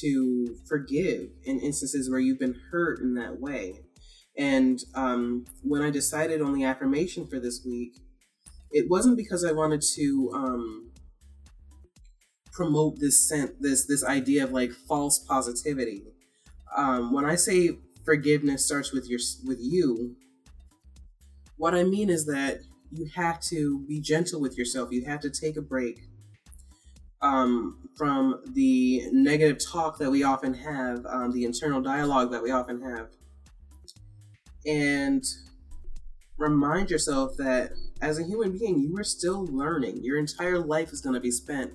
to 0.00 0.56
forgive 0.66 1.28
in 1.44 1.60
instances 1.60 2.10
where 2.10 2.20
you've 2.20 2.38
been 2.38 2.58
hurt 2.70 3.00
in 3.00 3.14
that 3.14 3.38
way. 3.38 3.80
And 4.36 4.80
um, 4.94 5.44
when 5.62 5.82
I 5.82 5.90
decided 5.90 6.40
on 6.40 6.54
the 6.54 6.64
affirmation 6.64 7.26
for 7.26 7.38
this 7.38 7.62
week, 7.64 7.98
it 8.70 8.86
wasn't 8.88 9.16
because 9.16 9.44
I 9.44 9.52
wanted 9.52 9.82
to 9.94 10.30
um, 10.34 10.90
promote 12.54 13.00
this 13.00 13.28
scent, 13.28 13.60
this 13.60 13.86
this 13.86 14.04
idea 14.04 14.44
of 14.44 14.52
like 14.52 14.72
false 14.72 15.18
positivity 15.18 16.04
um, 16.74 17.12
when 17.12 17.24
I 17.24 17.36
say 17.36 17.78
forgiveness 18.04 18.66
starts 18.66 18.92
with 18.92 19.08
your 19.08 19.20
with 19.44 19.58
you, 19.60 20.16
what 21.56 21.74
I 21.74 21.84
mean 21.84 22.10
is 22.10 22.26
that 22.26 22.60
you 22.90 23.08
have 23.14 23.40
to 23.42 23.84
be 23.86 24.00
gentle 24.00 24.40
with 24.40 24.58
yourself. 24.58 24.90
You 24.92 25.04
have 25.04 25.20
to 25.20 25.30
take 25.30 25.56
a 25.56 25.62
break 25.62 26.00
um, 27.22 27.88
from 27.96 28.42
the 28.52 29.02
negative 29.12 29.58
talk 29.64 29.98
that 29.98 30.10
we 30.10 30.22
often 30.22 30.54
have, 30.54 31.06
um, 31.06 31.32
the 31.32 31.44
internal 31.44 31.80
dialogue 31.80 32.30
that 32.32 32.42
we 32.42 32.50
often 32.50 32.82
have, 32.82 33.08
and 34.66 35.24
remind 36.36 36.90
yourself 36.90 37.36
that 37.38 37.70
as 38.00 38.18
a 38.18 38.24
human 38.24 38.58
being, 38.58 38.80
you 38.80 38.98
are 38.98 39.04
still 39.04 39.46
learning. 39.46 40.02
Your 40.02 40.18
entire 40.18 40.58
life 40.58 40.92
is 40.92 41.00
going 41.00 41.14
to 41.14 41.20
be 41.20 41.30
spent 41.30 41.72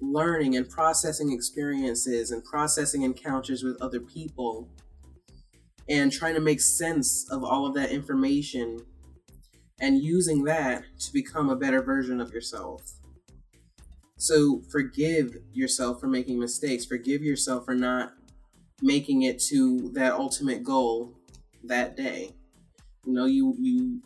learning 0.00 0.56
and 0.56 0.68
processing 0.68 1.32
experiences 1.32 2.30
and 2.30 2.44
processing 2.44 3.02
encounters 3.02 3.62
with 3.62 3.80
other 3.80 4.00
people 4.00 4.68
and 5.88 6.12
trying 6.12 6.34
to 6.34 6.40
make 6.40 6.60
sense 6.60 7.26
of 7.30 7.44
all 7.44 7.66
of 7.66 7.74
that 7.74 7.90
information 7.90 8.78
and 9.80 10.02
using 10.02 10.44
that 10.44 10.84
to 10.98 11.12
become 11.12 11.48
a 11.48 11.56
better 11.56 11.82
version 11.82 12.20
of 12.20 12.32
yourself. 12.32 12.82
So 14.18 14.62
forgive 14.70 15.36
yourself 15.52 16.00
for 16.00 16.06
making 16.06 16.38
mistakes. 16.38 16.86
Forgive 16.86 17.22
yourself 17.22 17.64
for 17.66 17.74
not 17.74 18.14
making 18.82 19.22
it 19.22 19.38
to 19.50 19.90
that 19.94 20.12
ultimate 20.12 20.64
goal 20.64 21.14
that 21.64 21.96
day. 21.96 22.30
You 23.04 23.12
know, 23.12 23.26
you 23.26 23.54
you 23.58 24.00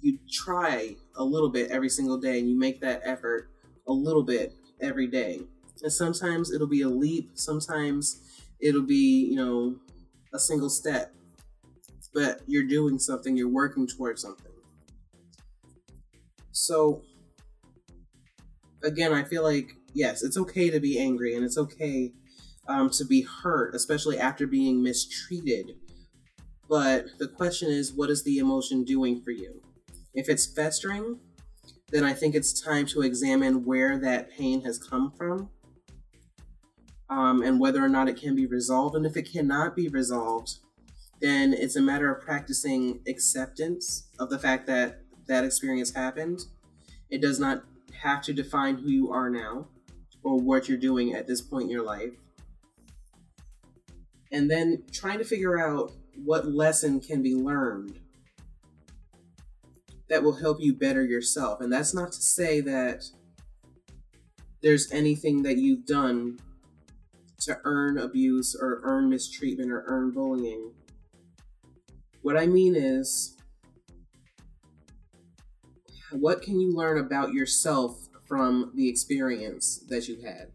you 0.00 0.18
try 0.30 0.96
a 1.16 1.24
little 1.24 1.48
bit 1.48 1.70
every 1.70 1.88
single 1.88 2.18
day 2.18 2.38
and 2.38 2.48
you 2.48 2.58
make 2.58 2.80
that 2.82 3.00
effort 3.04 3.50
a 3.86 3.92
little 3.92 4.22
bit 4.22 4.52
every 4.80 5.06
day. 5.06 5.40
And 5.82 5.92
sometimes 5.92 6.52
it'll 6.52 6.66
be 6.66 6.82
a 6.82 6.88
leap, 6.88 7.30
sometimes 7.34 8.22
it'll 8.60 8.86
be, 8.86 9.28
you 9.30 9.36
know, 9.36 9.76
a 10.32 10.38
single 10.38 10.70
step. 10.70 11.12
But 12.14 12.40
you're 12.46 12.66
doing 12.66 12.98
something, 12.98 13.36
you're 13.36 13.48
working 13.48 13.86
towards 13.86 14.22
something. 14.22 14.52
So, 16.52 17.02
again, 18.82 19.12
I 19.12 19.24
feel 19.24 19.42
like, 19.42 19.72
yes, 19.92 20.22
it's 20.22 20.38
okay 20.38 20.70
to 20.70 20.80
be 20.80 20.98
angry 20.98 21.34
and 21.34 21.44
it's 21.44 21.58
okay 21.58 22.12
um, 22.68 22.90
to 22.90 23.04
be 23.04 23.22
hurt, 23.22 23.74
especially 23.74 24.18
after 24.18 24.46
being 24.46 24.82
mistreated. 24.82 25.72
But 26.68 27.06
the 27.18 27.28
question 27.28 27.70
is, 27.70 27.92
what 27.92 28.10
is 28.10 28.24
the 28.24 28.38
emotion 28.38 28.84
doing 28.84 29.22
for 29.22 29.30
you? 29.30 29.62
If 30.14 30.28
it's 30.28 30.46
festering, 30.46 31.20
then 31.90 32.04
I 32.04 32.12
think 32.12 32.34
it's 32.34 32.60
time 32.60 32.86
to 32.86 33.02
examine 33.02 33.64
where 33.64 33.98
that 33.98 34.30
pain 34.30 34.62
has 34.62 34.78
come 34.78 35.12
from 35.12 35.50
um, 37.08 37.42
and 37.42 37.60
whether 37.60 37.84
or 37.84 37.88
not 37.88 38.08
it 38.08 38.16
can 38.16 38.34
be 38.34 38.46
resolved. 38.46 38.96
And 38.96 39.06
if 39.06 39.16
it 39.16 39.30
cannot 39.30 39.76
be 39.76 39.88
resolved, 39.88 40.58
then 41.20 41.52
it's 41.52 41.76
a 41.76 41.80
matter 41.80 42.12
of 42.12 42.22
practicing 42.22 43.00
acceptance 43.06 44.08
of 44.18 44.30
the 44.30 44.38
fact 44.38 44.66
that 44.66 45.00
that 45.26 45.44
experience 45.44 45.94
happened. 45.94 46.40
It 47.08 47.20
does 47.20 47.38
not 47.38 47.64
have 48.02 48.22
to 48.22 48.32
define 48.32 48.78
who 48.78 48.90
you 48.90 49.12
are 49.12 49.30
now 49.30 49.68
or 50.22 50.40
what 50.40 50.68
you're 50.68 50.78
doing 50.78 51.14
at 51.14 51.26
this 51.26 51.40
point 51.40 51.64
in 51.64 51.70
your 51.70 51.84
life. 51.84 52.12
And 54.32 54.50
then 54.50 54.82
trying 54.92 55.18
to 55.18 55.24
figure 55.24 55.58
out 55.58 55.92
what 56.24 56.48
lesson 56.48 57.00
can 57.00 57.22
be 57.22 57.34
learned 57.34 58.00
that 60.08 60.22
will 60.22 60.36
help 60.36 60.60
you 60.60 60.72
better 60.72 61.04
yourself. 61.04 61.60
And 61.60 61.72
that's 61.72 61.94
not 61.94 62.12
to 62.12 62.22
say 62.22 62.60
that 62.60 63.04
there's 64.62 64.90
anything 64.92 65.42
that 65.42 65.58
you've 65.58 65.86
done 65.86 66.38
to 67.40 67.58
earn 67.64 67.98
abuse 67.98 68.56
or 68.58 68.80
earn 68.82 69.08
mistreatment 69.08 69.70
or 69.70 69.84
earn 69.86 70.10
bullying. 70.10 70.72
What 72.22 72.36
I 72.36 72.46
mean 72.46 72.74
is, 72.74 73.36
what 76.10 76.42
can 76.42 76.60
you 76.60 76.72
learn 76.72 76.98
about 76.98 77.32
yourself 77.32 78.08
from 78.26 78.72
the 78.74 78.88
experience 78.88 79.84
that 79.88 80.08
you 80.08 80.20
had? 80.22 80.50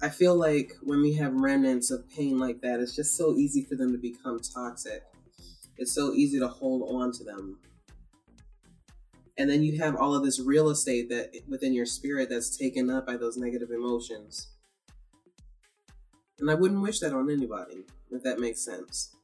I 0.00 0.10
feel 0.10 0.36
like 0.36 0.72
when 0.82 1.00
we 1.00 1.14
have 1.14 1.34
remnants 1.34 1.90
of 1.90 2.08
pain 2.08 2.38
like 2.38 2.60
that, 2.60 2.80
it's 2.80 2.94
just 2.94 3.16
so 3.16 3.34
easy 3.34 3.64
for 3.64 3.74
them 3.76 3.92
to 3.92 3.98
become 3.98 4.38
toxic 4.40 5.02
it's 5.78 5.94
so 5.94 6.12
easy 6.12 6.38
to 6.38 6.48
hold 6.48 6.88
on 6.90 7.12
to 7.12 7.24
them. 7.24 7.58
And 9.38 9.50
then 9.50 9.62
you 9.62 9.78
have 9.78 9.96
all 9.96 10.14
of 10.14 10.24
this 10.24 10.40
real 10.40 10.70
estate 10.70 11.10
that 11.10 11.32
within 11.46 11.74
your 11.74 11.84
spirit 11.84 12.30
that's 12.30 12.56
taken 12.56 12.88
up 12.88 13.06
by 13.06 13.16
those 13.16 13.36
negative 13.36 13.70
emotions. 13.70 14.50
And 16.38 16.50
I 16.50 16.54
wouldn't 16.54 16.82
wish 16.82 17.00
that 17.00 17.12
on 17.12 17.30
anybody, 17.30 17.84
if 18.10 18.22
that 18.22 18.38
makes 18.38 18.64
sense. 18.64 19.14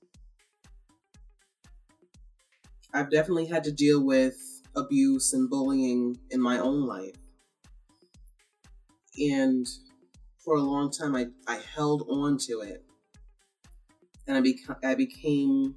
I've 2.93 3.11
definitely 3.11 3.47
had 3.47 3.65
to 3.65 3.73
deal 3.73 4.05
with 4.05 4.37
abuse 4.77 5.33
and 5.33 5.49
bullying 5.49 6.19
in 6.31 6.41
my 6.41 6.59
own 6.59 6.87
life. 6.87 7.17
And 9.19 9.67
for 10.45 10.57
a 10.57 10.63
long 10.63 10.91
time, 10.91 11.15
I, 11.15 11.27
I 11.47 11.59
held 11.75 12.07
on 12.11 12.37
to 12.49 12.61
it. 12.61 12.85
And 14.27 14.37
I, 14.37 14.41
beca- 14.41 14.85
I 14.85 14.95
became 14.95 15.75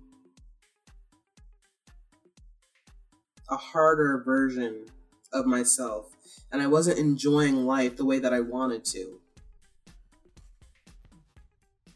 a 3.49 3.57
harder 3.57 4.21
version 4.25 4.85
of 5.33 5.45
myself 5.45 6.15
and 6.55 6.61
I 6.61 6.67
wasn't 6.67 6.99
enjoying 6.99 7.65
life 7.65 7.97
the 7.97 8.05
way 8.05 8.19
that 8.19 8.33
I 8.33 8.39
wanted 8.39 8.85
to. 8.85 9.19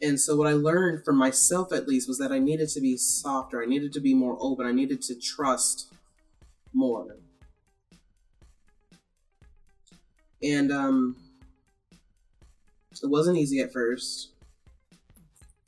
And 0.02 0.20
so, 0.20 0.36
what 0.36 0.46
I 0.46 0.52
learned 0.52 1.04
for 1.04 1.12
myself 1.12 1.72
at 1.72 1.88
least 1.88 2.08
was 2.08 2.18
that 2.18 2.32
I 2.32 2.38
needed 2.38 2.68
to 2.70 2.80
be 2.80 2.98
softer, 2.98 3.62
I 3.62 3.66
needed 3.66 3.92
to 3.94 4.00
be 4.00 4.14
more 4.14 4.36
open, 4.38 4.66
I 4.66 4.72
needed 4.72 5.00
to 5.02 5.14
trust 5.14 5.92
more. 6.74 7.16
And 10.42 10.70
um, 10.72 11.16
it 13.02 13.08
wasn't 13.08 13.38
easy 13.38 13.60
at 13.60 13.72
first. 13.72 14.32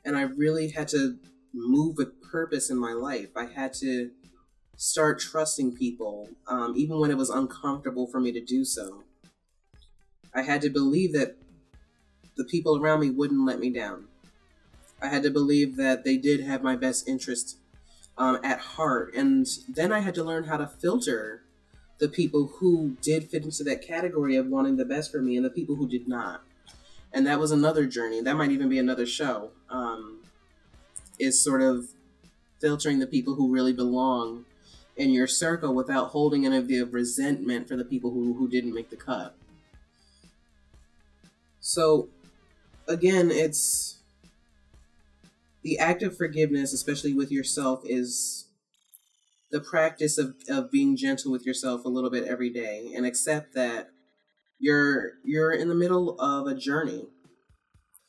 And 0.04 0.16
I 0.16 0.22
really 0.22 0.68
had 0.68 0.88
to 0.88 1.18
move 1.54 1.96
with 1.96 2.20
purpose 2.22 2.70
in 2.70 2.78
my 2.78 2.92
life. 2.92 3.28
I 3.36 3.46
had 3.46 3.72
to 3.74 4.10
start 4.82 5.20
trusting 5.20 5.76
people, 5.76 6.28
um, 6.48 6.74
even 6.76 6.98
when 6.98 7.08
it 7.08 7.16
was 7.16 7.30
uncomfortable 7.30 8.08
for 8.08 8.18
me 8.18 8.32
to 8.32 8.40
do 8.40 8.64
so. 8.64 9.04
I 10.34 10.42
had 10.42 10.60
to 10.62 10.70
believe 10.70 11.12
that 11.12 11.36
the 12.36 12.42
people 12.42 12.76
around 12.76 12.98
me 12.98 13.10
wouldn't 13.10 13.46
let 13.46 13.60
me 13.60 13.70
down. 13.70 14.06
I 15.00 15.06
had 15.06 15.22
to 15.22 15.30
believe 15.30 15.76
that 15.76 16.02
they 16.02 16.16
did 16.16 16.40
have 16.40 16.64
my 16.64 16.74
best 16.74 17.08
interest 17.08 17.58
um, 18.18 18.40
at 18.42 18.58
heart. 18.58 19.14
And 19.14 19.46
then 19.68 19.92
I 19.92 20.00
had 20.00 20.16
to 20.16 20.24
learn 20.24 20.44
how 20.44 20.56
to 20.56 20.66
filter 20.66 21.44
the 21.98 22.08
people 22.08 22.54
who 22.58 22.96
did 23.00 23.30
fit 23.30 23.44
into 23.44 23.62
that 23.62 23.86
category 23.86 24.34
of 24.34 24.48
wanting 24.48 24.78
the 24.78 24.84
best 24.84 25.12
for 25.12 25.22
me 25.22 25.36
and 25.36 25.44
the 25.44 25.50
people 25.50 25.76
who 25.76 25.88
did 25.88 26.08
not. 26.08 26.42
And 27.12 27.24
that 27.28 27.38
was 27.38 27.52
another 27.52 27.86
journey. 27.86 28.20
That 28.20 28.36
might 28.36 28.50
even 28.50 28.68
be 28.68 28.80
another 28.80 29.06
show. 29.06 29.52
Um, 29.70 30.24
is 31.20 31.40
sort 31.40 31.62
of 31.62 31.90
filtering 32.60 32.98
the 32.98 33.06
people 33.06 33.36
who 33.36 33.52
really 33.52 33.72
belong 33.72 34.44
in 34.96 35.10
your 35.10 35.26
circle 35.26 35.74
without 35.74 36.08
holding 36.08 36.44
any 36.46 36.56
of 36.56 36.68
the 36.68 36.82
resentment 36.82 37.68
for 37.68 37.76
the 37.76 37.84
people 37.84 38.10
who, 38.10 38.34
who 38.34 38.48
didn't 38.48 38.74
make 38.74 38.90
the 38.90 38.96
cut. 38.96 39.34
So, 41.60 42.08
again, 42.88 43.30
it's 43.30 43.98
the 45.62 45.78
act 45.78 46.02
of 46.02 46.16
forgiveness, 46.16 46.72
especially 46.72 47.14
with 47.14 47.30
yourself, 47.30 47.82
is 47.84 48.46
the 49.50 49.60
practice 49.60 50.18
of, 50.18 50.34
of 50.48 50.70
being 50.70 50.96
gentle 50.96 51.30
with 51.30 51.46
yourself 51.46 51.84
a 51.84 51.88
little 51.88 52.10
bit 52.10 52.24
every 52.24 52.50
day 52.50 52.92
and 52.96 53.06
accept 53.06 53.54
that 53.54 53.90
you're 54.58 55.12
you're 55.24 55.52
in 55.52 55.68
the 55.68 55.74
middle 55.74 56.18
of 56.20 56.46
a 56.46 56.54
journey 56.54 57.06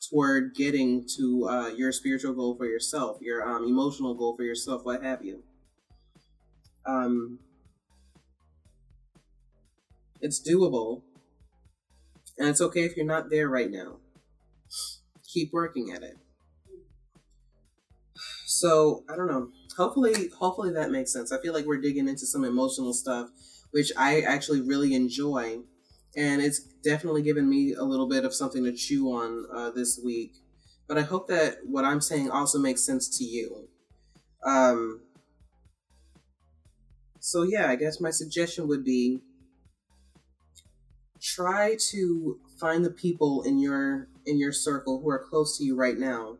toward 0.10 0.54
getting 0.56 1.06
to 1.18 1.48
uh, 1.50 1.68
your 1.70 1.92
spiritual 1.92 2.34
goal 2.34 2.56
for 2.56 2.66
yourself, 2.66 3.18
your 3.22 3.48
um, 3.48 3.64
emotional 3.64 4.14
goal 4.14 4.36
for 4.36 4.44
yourself, 4.44 4.86
what 4.86 5.04
have 5.04 5.24
you. 5.24 5.44
Um, 6.86 7.40
it's 10.22 10.42
doable, 10.42 11.02
and 12.38 12.48
it's 12.48 12.62
okay 12.62 12.84
if 12.84 12.96
you're 12.96 13.06
not 13.06 13.30
there 13.30 13.50
right 13.50 13.70
now. 13.70 13.98
Keep 15.34 15.52
working 15.54 15.92
at 15.92 16.04
it. 16.04 16.18
So 18.46 19.04
I 19.10 19.16
don't 19.16 19.28
know. 19.28 19.50
Hopefully, 19.78 20.30
hopefully 20.38 20.72
that 20.74 20.92
makes 20.92 21.12
sense. 21.12 21.32
I 21.32 21.42
feel 21.42 21.54
like 21.54 21.66
we're 21.66 21.82
digging 21.82 22.08
into 22.08 22.26
some 22.26 22.44
emotional 22.44 22.94
stuff, 22.94 23.30
which 23.72 23.92
I 23.98 24.22
actually 24.22 24.62
really 24.62 24.94
enjoy, 24.94 25.60
and 26.16 26.42
it's 26.42 26.60
definitely 26.84 27.24
given 27.24 27.50
me 27.50 27.74
a 27.74 27.84
little 27.84 28.08
bit 28.08 28.26
of 28.26 28.34
something 28.34 28.64
to 28.64 28.72
chew 28.72 29.08
on 29.08 29.46
uh, 29.54 29.72
this 29.72 30.00
week. 30.04 30.34
But 30.88 30.98
I 30.98 31.02
hope 31.02 31.28
that 31.30 31.58
what 31.66 31.86
I'm 31.86 32.02
saying 32.02 32.30
also 32.30 32.60
makes 32.60 32.86
sense 32.86 33.18
to 33.18 33.24
you. 33.24 33.68
Um. 34.46 35.02
So 37.26 37.44
yeah, 37.44 37.70
I 37.70 37.78
guess 37.78 38.02
my 38.02 38.10
suggestion 38.10 38.68
would 38.68 38.84
be 38.84 39.22
try 41.22 41.78
to 41.92 42.38
find 42.60 42.84
the 42.84 42.92
people 42.92 43.44
in 43.44 43.60
your 43.60 44.10
in 44.26 44.38
your 44.38 44.52
circle 44.52 45.00
who 45.00 45.10
are 45.10 45.24
close 45.24 45.58
to 45.58 45.64
you 45.64 45.74
right 45.74 45.98
now 45.98 46.36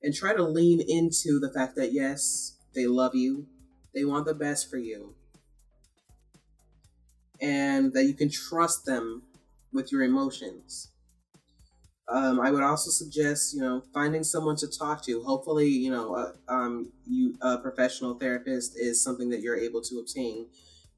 and 0.00 0.14
try 0.14 0.32
to 0.32 0.44
lean 0.44 0.80
into 0.80 1.40
the 1.40 1.50
fact 1.52 1.74
that 1.74 1.92
yes, 1.92 2.56
they 2.72 2.86
love 2.86 3.16
you, 3.16 3.48
they 3.92 4.04
want 4.04 4.26
the 4.26 4.34
best 4.34 4.70
for 4.70 4.76
you, 4.76 5.16
and 7.40 7.92
that 7.94 8.04
you 8.04 8.14
can 8.14 8.30
trust 8.30 8.86
them 8.86 9.24
with 9.72 9.90
your 9.90 10.04
emotions. 10.04 10.91
Um, 12.08 12.40
I 12.40 12.50
would 12.50 12.62
also 12.62 12.90
suggest, 12.90 13.54
you 13.54 13.60
know, 13.60 13.82
finding 13.94 14.24
someone 14.24 14.56
to 14.56 14.66
talk 14.66 15.04
to. 15.04 15.22
Hopefully, 15.22 15.68
you 15.68 15.90
know, 15.90 16.14
uh, 16.14 16.32
um, 16.48 16.92
you 17.06 17.36
a 17.40 17.58
professional 17.58 18.14
therapist 18.14 18.76
is 18.76 19.02
something 19.02 19.30
that 19.30 19.40
you're 19.40 19.56
able 19.56 19.80
to 19.82 19.98
obtain. 19.98 20.48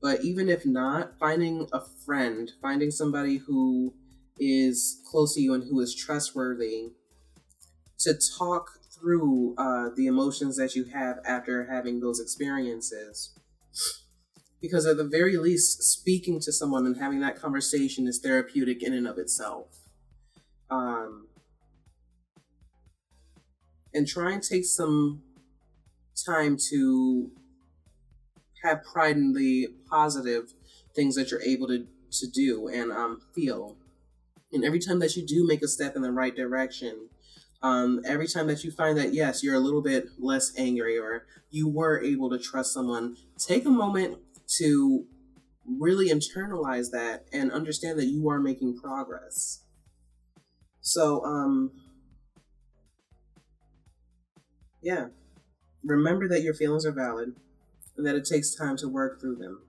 But 0.01 0.25
even 0.25 0.49
if 0.49 0.67
not, 0.67 1.19
finding 1.19 1.69
a 1.73 1.81
friend, 2.05 2.51
finding 2.61 2.91
somebody 2.91 3.39
who 3.39 3.95
is 4.39 5.01
close 5.11 5.35
to 5.35 5.41
you 5.41 5.55
and 5.55 5.65
who 5.65 5.81
is 5.81 5.95
trustworthy 5.95 6.91
to 8.01 8.15
talk 8.39 8.71
through 8.91 9.55
uh, 9.57 9.91
the 9.97 10.07
emotions 10.07 10.57
that 10.57 10.75
you 10.75 10.85
have 10.85 11.19
after 11.25 11.67
having 11.67 12.01
those 12.01 12.21
experiences. 12.21 13.39
Because 14.61 14.87
at 14.87 14.97
the 14.97 15.05
very 15.05 15.37
least, 15.37 15.83
speaking 15.83 16.41
to 16.41 16.53
someone 16.53 16.87
and 16.87 16.97
having 16.97 17.21
that 17.21 17.37
conversation 17.41 18.07
is 18.07 18.19
therapeutic 18.19 18.83
in 18.83 18.95
and 18.95 19.07
of 19.07 19.19
itself. 19.19 19.84
Um, 20.75 21.29
and 23.93 24.09
try 24.09 24.33
and 24.33 24.43
take 24.43 24.65
some 24.65 25.23
time 26.27 26.57
to 26.71 27.31
have 28.65 28.83
pride 28.83 29.17
in 29.17 29.35
the 29.35 29.69
positive 29.89 30.53
things 30.95 31.15
that 31.15 31.31
you're 31.31 31.43
able 31.43 31.69
to, 31.69 31.87
to 32.11 32.27
do 32.27 32.69
and 32.69 32.91
um, 32.91 33.21
feel. 33.35 33.77
And 34.53 34.65
every 34.65 34.79
time 34.79 34.99
that 35.01 35.17
you 35.17 35.25
do 35.25 35.47
make 35.47 35.63
a 35.63 35.69
step 35.69 35.97
in 35.97 36.03
the 36.03 36.13
right 36.13 36.35
direction, 36.35 37.09
um, 37.65 38.03
every 38.05 38.29
time 38.29 38.47
that 38.49 38.63
you 38.63 38.71
find 38.71 38.97
that 38.99 39.15
yes 39.15 39.43
you're 39.43 39.55
a 39.55 39.61
little 39.61 39.81
bit 39.81 40.09
less 40.19 40.53
angry 40.57 40.99
or 40.99 41.25
you 41.51 41.67
were 41.67 42.01
able 42.03 42.29
to 42.31 42.39
trust 42.39 42.75
someone 42.75 43.17
take 43.39 43.65
a 43.65 43.71
moment 43.71 44.19
to 44.59 45.07
really 45.67 46.11
internalize 46.11 46.91
that 46.91 47.25
and 47.33 47.51
understand 47.51 47.99
that 47.99 48.05
you 48.05 48.29
are 48.29 48.39
making 48.39 48.77
progress 48.77 49.64
so 50.85 51.25
um 51.25 51.71
yeah 54.83 55.07
remember 55.83 56.29
that 56.29 56.43
your 56.43 56.55
feelings 56.55 56.87
are 56.87 56.93
valid 56.93 57.35
and 57.97 58.07
that 58.07 58.15
it 58.15 58.25
takes 58.25 58.55
time 58.55 58.77
to 58.77 58.89
work 58.89 59.21
through 59.21 59.37
them 59.37 59.63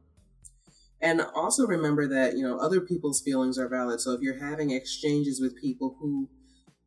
and 1.02 1.22
also 1.34 1.66
remember 1.66 2.08
that 2.08 2.36
you 2.38 2.44
know 2.44 2.58
other 2.60 2.82
people's 2.82 3.22
feelings 3.22 3.58
are 3.58 3.70
valid 3.70 4.00
so 4.00 4.12
if 4.12 4.22
you're 4.22 4.40
having 4.40 4.72
exchanges 4.72 5.40
with 5.42 5.56
people 5.60 5.96
who 6.00 6.30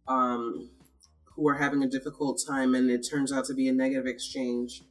um 0.06 0.70
who 1.38 1.48
are 1.48 1.54
having 1.54 1.84
a 1.84 1.88
difficult 1.88 2.42
time 2.44 2.74
and 2.74 2.90
it 2.90 3.06
turns 3.08 3.32
out 3.32 3.44
to 3.44 3.54
be 3.54 3.68
a 3.68 3.72
negative 3.72 4.06
exchange. 4.06 4.82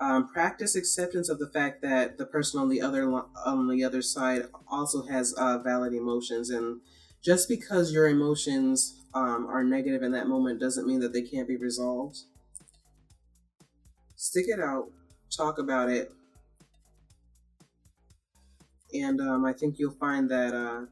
Um, 0.00 0.28
practice 0.28 0.76
acceptance 0.76 1.28
of 1.28 1.40
the 1.40 1.50
fact 1.50 1.82
that 1.82 2.18
the 2.18 2.24
person 2.24 2.60
on 2.60 2.68
the 2.68 2.80
other 2.80 3.12
on 3.44 3.68
the 3.68 3.82
other 3.82 4.00
side 4.00 4.42
also 4.70 5.06
has 5.06 5.32
uh, 5.32 5.58
valid 5.58 5.92
emotions, 5.92 6.50
and 6.50 6.82
just 7.22 7.48
because 7.48 7.92
your 7.92 8.08
emotions 8.08 9.02
um, 9.14 9.46
are 9.46 9.64
negative 9.64 10.02
in 10.02 10.12
that 10.12 10.28
moment 10.28 10.60
doesn't 10.60 10.86
mean 10.86 11.00
that 11.00 11.12
they 11.12 11.22
can't 11.22 11.48
be 11.48 11.56
resolved. 11.56 12.18
Stick 14.16 14.46
it 14.48 14.60
out, 14.60 14.90
talk 15.36 15.58
about 15.58 15.88
it, 15.88 16.12
and 18.92 19.20
um, 19.20 19.44
I 19.44 19.52
think 19.52 19.76
you'll 19.78 19.92
find 19.92 20.30
that 20.30 20.54
uh, 20.54 20.86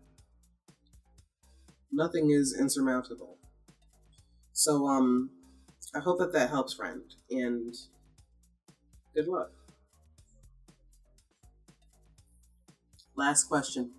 nothing 1.92 2.30
is 2.30 2.56
insurmountable. 2.58 3.38
So, 4.52 4.86
um, 4.86 5.30
I 5.94 6.00
hope 6.00 6.18
that 6.18 6.32
that 6.32 6.50
helps, 6.50 6.74
friend, 6.74 7.02
and 7.30 7.74
good 9.14 9.28
luck. 9.28 9.50
Last 13.16 13.44
question. 13.44 13.92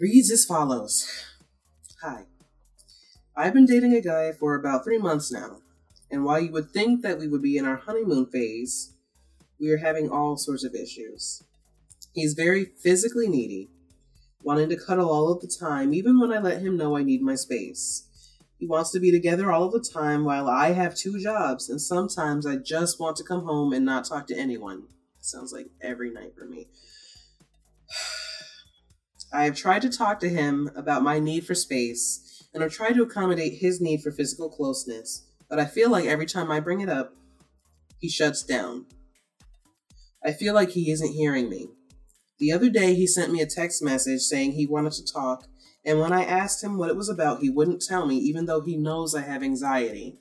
Reads 0.00 0.30
as 0.30 0.44
follows 0.44 1.10
Hi. 2.02 2.26
I've 3.36 3.52
been 3.52 3.66
dating 3.66 3.94
a 3.94 4.00
guy 4.00 4.30
for 4.30 4.54
about 4.54 4.84
three 4.84 4.98
months 4.98 5.32
now, 5.32 5.58
and 6.08 6.24
while 6.24 6.38
you 6.38 6.52
would 6.52 6.70
think 6.70 7.02
that 7.02 7.18
we 7.18 7.26
would 7.26 7.42
be 7.42 7.56
in 7.56 7.64
our 7.64 7.78
honeymoon 7.78 8.26
phase, 8.26 8.94
we 9.58 9.70
are 9.70 9.78
having 9.78 10.08
all 10.08 10.36
sorts 10.36 10.62
of 10.62 10.72
issues. 10.72 11.42
He's 12.12 12.34
very 12.34 12.64
physically 12.64 13.26
needy, 13.26 13.70
wanting 14.44 14.68
to 14.68 14.76
cuddle 14.76 15.10
all 15.10 15.32
of 15.32 15.40
the 15.40 15.48
time, 15.48 15.92
even 15.92 16.20
when 16.20 16.32
I 16.32 16.38
let 16.38 16.62
him 16.62 16.76
know 16.76 16.96
I 16.96 17.02
need 17.02 17.20
my 17.20 17.34
space. 17.34 18.06
He 18.56 18.68
wants 18.68 18.92
to 18.92 19.00
be 19.00 19.10
together 19.10 19.50
all 19.50 19.64
of 19.64 19.72
the 19.72 19.80
time 19.80 20.24
while 20.24 20.48
I 20.48 20.74
have 20.74 20.94
two 20.94 21.20
jobs, 21.20 21.68
and 21.68 21.82
sometimes 21.82 22.46
I 22.46 22.54
just 22.54 23.00
want 23.00 23.16
to 23.16 23.24
come 23.24 23.46
home 23.46 23.72
and 23.72 23.84
not 23.84 24.04
talk 24.04 24.28
to 24.28 24.38
anyone. 24.38 24.84
Sounds 25.20 25.52
like 25.52 25.70
every 25.80 26.12
night 26.12 26.34
for 26.38 26.44
me. 26.44 26.68
I 29.32 29.44
have 29.44 29.56
tried 29.56 29.82
to 29.82 29.90
talk 29.90 30.20
to 30.20 30.28
him 30.28 30.70
about 30.74 31.02
my 31.02 31.18
need 31.18 31.46
for 31.46 31.54
space, 31.54 32.48
and 32.54 32.62
I've 32.62 32.72
tried 32.72 32.94
to 32.94 33.02
accommodate 33.02 33.60
his 33.60 33.80
need 33.80 34.02
for 34.02 34.10
physical 34.10 34.48
closeness, 34.48 35.26
but 35.48 35.58
I 35.58 35.66
feel 35.66 35.90
like 35.90 36.06
every 36.06 36.26
time 36.26 36.50
I 36.50 36.60
bring 36.60 36.80
it 36.80 36.88
up, 36.88 37.14
he 37.98 38.08
shuts 38.08 38.42
down. 38.42 38.86
I 40.24 40.32
feel 40.32 40.54
like 40.54 40.70
he 40.70 40.90
isn't 40.90 41.12
hearing 41.12 41.48
me. 41.48 41.68
The 42.38 42.52
other 42.52 42.70
day, 42.70 42.94
he 42.94 43.06
sent 43.06 43.32
me 43.32 43.40
a 43.40 43.46
text 43.46 43.82
message 43.82 44.20
saying 44.20 44.52
he 44.52 44.66
wanted 44.66 44.92
to 44.92 45.12
talk 45.12 45.44
and 45.88 46.00
when 46.00 46.12
I 46.12 46.22
asked 46.22 46.62
him 46.62 46.76
what 46.76 46.90
it 46.90 46.96
was 46.96 47.08
about, 47.08 47.40
he 47.40 47.48
wouldn't 47.48 47.80
tell 47.80 48.06
me, 48.06 48.16
even 48.18 48.44
though 48.44 48.60
he 48.60 48.76
knows 48.76 49.14
I 49.14 49.22
have 49.22 49.42
anxiety. 49.42 50.18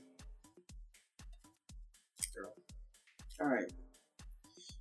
All 3.41 3.47
right. 3.47 3.71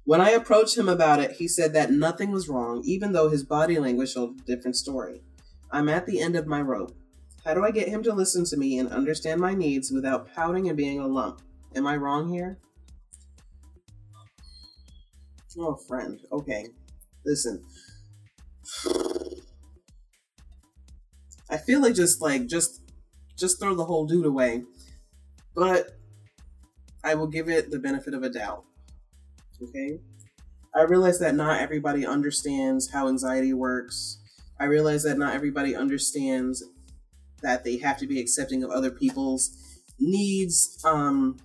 When 0.07 0.21
I 0.21 0.31
approached 0.31 0.79
him 0.79 0.89
about 0.89 1.19
it, 1.19 1.33
he 1.33 1.49
said 1.49 1.73
that 1.73 1.91
nothing 1.91 2.31
was 2.31 2.49
wrong, 2.49 2.81
even 2.85 3.11
though 3.11 3.29
his 3.29 3.43
body 3.43 3.77
language 3.77 4.13
showed 4.13 4.41
a 4.41 4.45
different 4.45 4.77
story. 4.77 5.23
I'm 5.73 5.89
at 5.89 6.07
the 6.07 6.21
end 6.21 6.37
of 6.37 6.47
my 6.47 6.61
rope. 6.61 6.97
How 7.45 7.55
do 7.55 7.65
I 7.65 7.73
get 7.73 7.89
him 7.89 8.05
to 8.05 8.15
listen 8.15 8.45
to 8.47 8.57
me 8.57 8.79
and 8.79 8.89
understand 8.89 9.41
my 9.41 9.53
needs 9.53 9.91
without 9.91 10.33
pouting 10.33 10.69
and 10.69 10.77
being 10.77 11.01
a 11.01 11.09
lump? 11.09 11.43
Am 11.75 11.89
I 11.89 11.97
wrong 11.97 12.33
here? 12.33 12.59
Oh, 15.59 15.75
friend. 15.75 16.21
Okay. 16.31 16.69
Listen. 17.25 17.65
I 21.51 21.57
feel 21.57 21.83
like 21.83 21.95
just 21.95 22.21
like 22.21 22.47
just 22.47 22.81
just 23.37 23.61
throw 23.61 23.75
the 23.75 23.87
whole 23.87 24.07
dude 24.07 24.27
away. 24.27 24.63
But 25.55 25.97
I 27.03 27.15
will 27.17 27.27
give 27.27 27.49
it 27.49 27.73
the 27.73 27.81
benefit 27.81 28.15
of 28.15 28.23
a 28.23 28.31
doubt. 28.31 28.65
Okay? 29.63 30.01
I 30.75 30.83
realize 30.83 31.19
that 31.21 31.35
not 31.35 31.61
everybody 31.61 32.07
understands 32.07 32.91
how 32.91 33.09
anxiety 33.09 33.53
works. 33.53 34.19
I 34.61 34.65
realize 34.65 35.05
that 35.05 35.19
not 35.19 35.35
everybody 35.35 35.75
understands 35.75 36.63
that 37.43 37.65
they 37.65 37.79
have 37.79 37.99
to 37.99 38.07
be 38.07 38.21
accepting 38.21 38.63
of 38.63 38.71
other 38.71 38.91
people's 38.91 39.83
needs 39.99 40.79
um, 40.85 41.39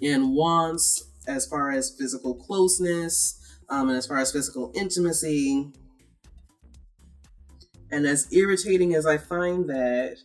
and 0.00 0.32
wants 0.32 1.10
as 1.26 1.46
far 1.46 1.70
as 1.70 1.94
physical 1.98 2.34
closeness 2.34 3.38
um, 3.68 3.88
and 3.88 3.98
as 3.98 4.06
far 4.06 4.18
as 4.18 4.32
physical 4.32 4.72
intimacy. 4.74 5.72
And 7.90 8.06
as 8.06 8.32
irritating 8.32 8.94
as 8.94 9.06
I 9.06 9.18
find 9.18 9.68
that, 9.68 10.16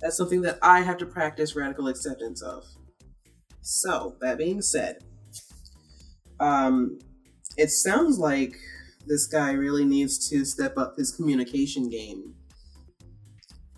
that's 0.00 0.16
something 0.16 0.42
that 0.42 0.58
I 0.62 0.80
have 0.80 0.98
to 0.98 1.06
practice 1.06 1.56
radical 1.56 1.88
acceptance 1.88 2.42
of. 2.42 2.64
So, 3.60 4.16
that 4.20 4.38
being 4.38 4.62
said, 4.62 5.04
um, 6.40 6.98
it 7.56 7.70
sounds 7.70 8.18
like 8.18 8.54
this 9.06 9.26
guy 9.26 9.52
really 9.52 9.84
needs 9.84 10.28
to 10.30 10.44
step 10.44 10.76
up 10.76 10.96
his 10.96 11.10
communication 11.10 11.88
game. 11.88 12.34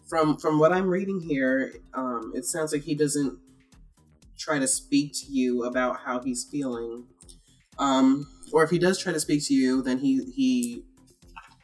From 0.08 0.36
from 0.36 0.58
what 0.58 0.72
I'm 0.72 0.88
reading 0.88 1.20
here, 1.20 1.72
um, 1.94 2.32
it 2.34 2.44
sounds 2.44 2.72
like 2.72 2.82
he 2.82 2.94
doesn't 2.94 3.38
try 4.38 4.58
to 4.58 4.66
speak 4.66 5.12
to 5.12 5.32
you 5.32 5.64
about 5.64 6.00
how 6.04 6.20
he's 6.20 6.46
feeling. 6.50 7.04
Um, 7.78 8.26
or 8.52 8.64
if 8.64 8.70
he 8.70 8.78
does 8.78 8.98
try 8.98 9.12
to 9.12 9.20
speak 9.20 9.46
to 9.46 9.54
you, 9.54 9.82
then 9.82 9.98
he 9.98 10.24
he 10.34 10.82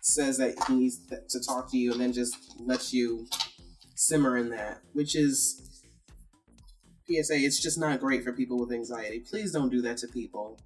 says 0.01 0.39
that 0.39 0.55
he 0.69 0.75
needs 0.75 1.01
to 1.29 1.41
talk 1.41 1.69
to 1.73 1.77
you 1.77 1.91
and 1.91 2.01
then 2.01 2.13
just 2.13 2.37
lets 2.61 2.93
you 2.93 3.27
simmer 3.97 4.37
in 4.37 4.51
that, 4.51 4.81
which 4.93 5.17
is 5.17 5.67
PSA, 7.09 7.37
it's 7.37 7.63
just 7.63 7.79
not 7.79 8.01
great 8.01 8.25
for 8.25 8.33
people 8.33 8.59
with 8.59 8.73
anxiety. 8.73 9.21
Please 9.21 9.53
don't 9.53 9.71
do 9.71 9.81
that 9.83 9.97
to 9.99 10.09
people. 10.09 10.59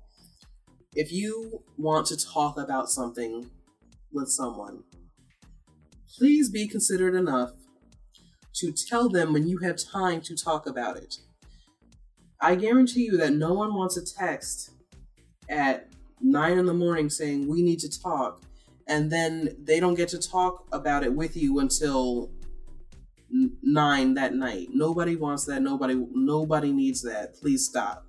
If 0.94 1.12
you 1.12 1.62
want 1.78 2.06
to 2.06 2.16
talk 2.16 2.58
about 2.58 2.90
something 2.90 3.48
with 4.12 4.28
someone, 4.28 4.82
please 6.18 6.50
be 6.50 6.66
considerate 6.66 7.14
enough 7.14 7.52
to 8.54 8.72
tell 8.72 9.08
them 9.08 9.32
when 9.32 9.46
you 9.46 9.58
have 9.58 9.76
time 9.78 10.20
to 10.22 10.34
talk 10.34 10.66
about 10.66 10.96
it. 10.96 11.14
I 12.40 12.56
guarantee 12.56 13.04
you 13.04 13.16
that 13.18 13.34
no 13.34 13.52
one 13.52 13.74
wants 13.74 13.96
a 13.96 14.04
text 14.04 14.72
at 15.48 15.88
nine 16.20 16.58
in 16.58 16.66
the 16.66 16.74
morning 16.74 17.08
saying 17.08 17.46
we 17.46 17.62
need 17.62 17.78
to 17.80 18.00
talk, 18.00 18.42
and 18.88 19.12
then 19.12 19.54
they 19.62 19.78
don't 19.78 19.94
get 19.94 20.08
to 20.08 20.18
talk 20.18 20.66
about 20.72 21.04
it 21.04 21.14
with 21.14 21.36
you 21.36 21.60
until 21.60 22.32
nine 23.62 24.14
that 24.14 24.34
night. 24.34 24.68
Nobody 24.72 25.14
wants 25.14 25.44
that. 25.44 25.62
Nobody 25.62 26.04
nobody 26.12 26.72
needs 26.72 27.02
that. 27.02 27.36
Please 27.40 27.64
stop. 27.64 28.06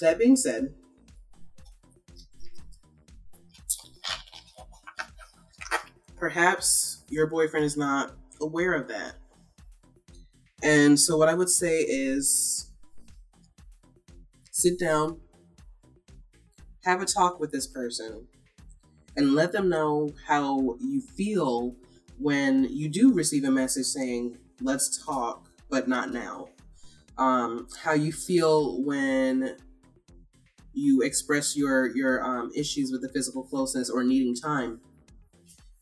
That 0.00 0.18
being 0.18 0.36
said, 0.36 0.74
perhaps 6.16 7.04
your 7.08 7.26
boyfriend 7.26 7.64
is 7.64 7.76
not 7.76 8.12
aware 8.40 8.72
of 8.72 8.88
that. 8.88 9.14
And 10.62 10.98
so 10.98 11.16
what 11.16 11.28
I 11.28 11.34
would 11.34 11.50
say 11.50 11.80
is 11.80 12.70
sit 14.50 14.78
down, 14.78 15.20
have 16.84 17.02
a 17.02 17.06
talk 17.06 17.38
with 17.38 17.52
this 17.52 17.66
person, 17.66 18.26
and 19.16 19.34
let 19.34 19.52
them 19.52 19.68
know 19.68 20.10
how 20.26 20.76
you 20.80 21.00
feel 21.00 21.74
when 22.18 22.64
you 22.64 22.88
do 22.88 23.12
receive 23.12 23.44
a 23.44 23.50
message 23.50 23.86
saying, 23.86 24.38
let's 24.60 25.04
talk, 25.04 25.48
but 25.70 25.88
not 25.88 26.12
now. 26.12 26.48
Um, 27.18 27.68
how 27.82 27.92
you 27.92 28.12
feel 28.12 28.82
when 28.82 29.56
you 30.76 31.02
express 31.02 31.56
your 31.56 31.94
your 31.96 32.22
um, 32.24 32.50
issues 32.54 32.92
with 32.92 33.02
the 33.02 33.08
physical 33.08 33.42
closeness 33.42 33.90
or 33.90 34.04
needing 34.04 34.34
time 34.34 34.80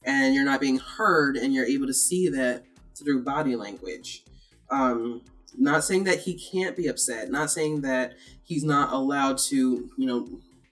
and 0.04 0.34
you're 0.34 0.44
not 0.44 0.60
being 0.60 0.78
heard 0.78 1.36
and 1.36 1.52
you're 1.52 1.66
able 1.66 1.86
to 1.86 1.94
see 1.94 2.28
that 2.28 2.64
through 2.96 3.22
body 3.22 3.56
language 3.56 4.24
um, 4.70 5.22
not 5.56 5.84
saying 5.84 6.04
that 6.04 6.20
he 6.20 6.34
can't 6.34 6.76
be 6.76 6.86
upset 6.86 7.30
not 7.30 7.50
saying 7.50 7.80
that 7.80 8.14
he's 8.42 8.64
not 8.64 8.92
allowed 8.92 9.36
to 9.36 9.90
you 9.98 10.06
know 10.06 10.28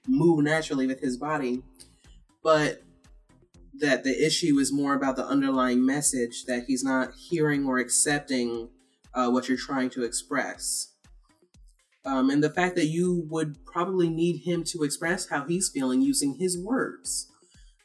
move 0.06 0.42
naturally 0.42 0.86
with 0.86 1.00
his 1.00 1.16
body 1.16 1.62
but 2.42 2.82
that 3.74 4.04
the 4.04 4.24
issue 4.24 4.58
is 4.58 4.72
more 4.72 4.94
about 4.94 5.16
the 5.16 5.26
underlying 5.26 5.84
message 5.84 6.44
that 6.44 6.64
he's 6.66 6.84
not 6.84 7.12
hearing 7.14 7.66
or 7.66 7.78
accepting 7.78 8.68
uh, 9.14 9.28
what 9.28 9.48
you're 9.48 9.58
trying 9.58 9.90
to 9.90 10.04
express. 10.04 10.91
Um, 12.04 12.30
and 12.30 12.42
the 12.42 12.50
fact 12.50 12.74
that 12.76 12.86
you 12.86 13.26
would 13.30 13.64
probably 13.64 14.08
need 14.08 14.42
him 14.44 14.64
to 14.64 14.82
express 14.82 15.28
how 15.28 15.44
he's 15.44 15.68
feeling 15.68 16.02
using 16.02 16.34
his 16.34 16.58
words, 16.58 17.30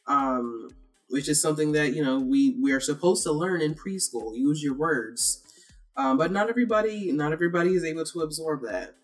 um, 0.08 0.70
which 1.10 1.30
is 1.30 1.42
something 1.42 1.72
that 1.74 1.94
you 1.94 2.04
know 2.04 2.20
we 2.20 2.58
we 2.62 2.72
are 2.72 2.80
supposed 2.80 3.24
to 3.24 3.32
learn 3.32 3.62
in 3.62 3.76
preschool. 3.76 4.36
Use 4.36 4.64
your 4.64 4.74
words, 4.74 5.44
um, 5.96 6.18
but 6.18 6.32
not 6.32 6.50
everybody 6.50 7.12
not 7.12 7.32
everybody 7.32 7.72
is 7.76 7.84
able 7.84 8.06
to 8.06 8.22
absorb 8.22 8.64
that. 8.64 8.96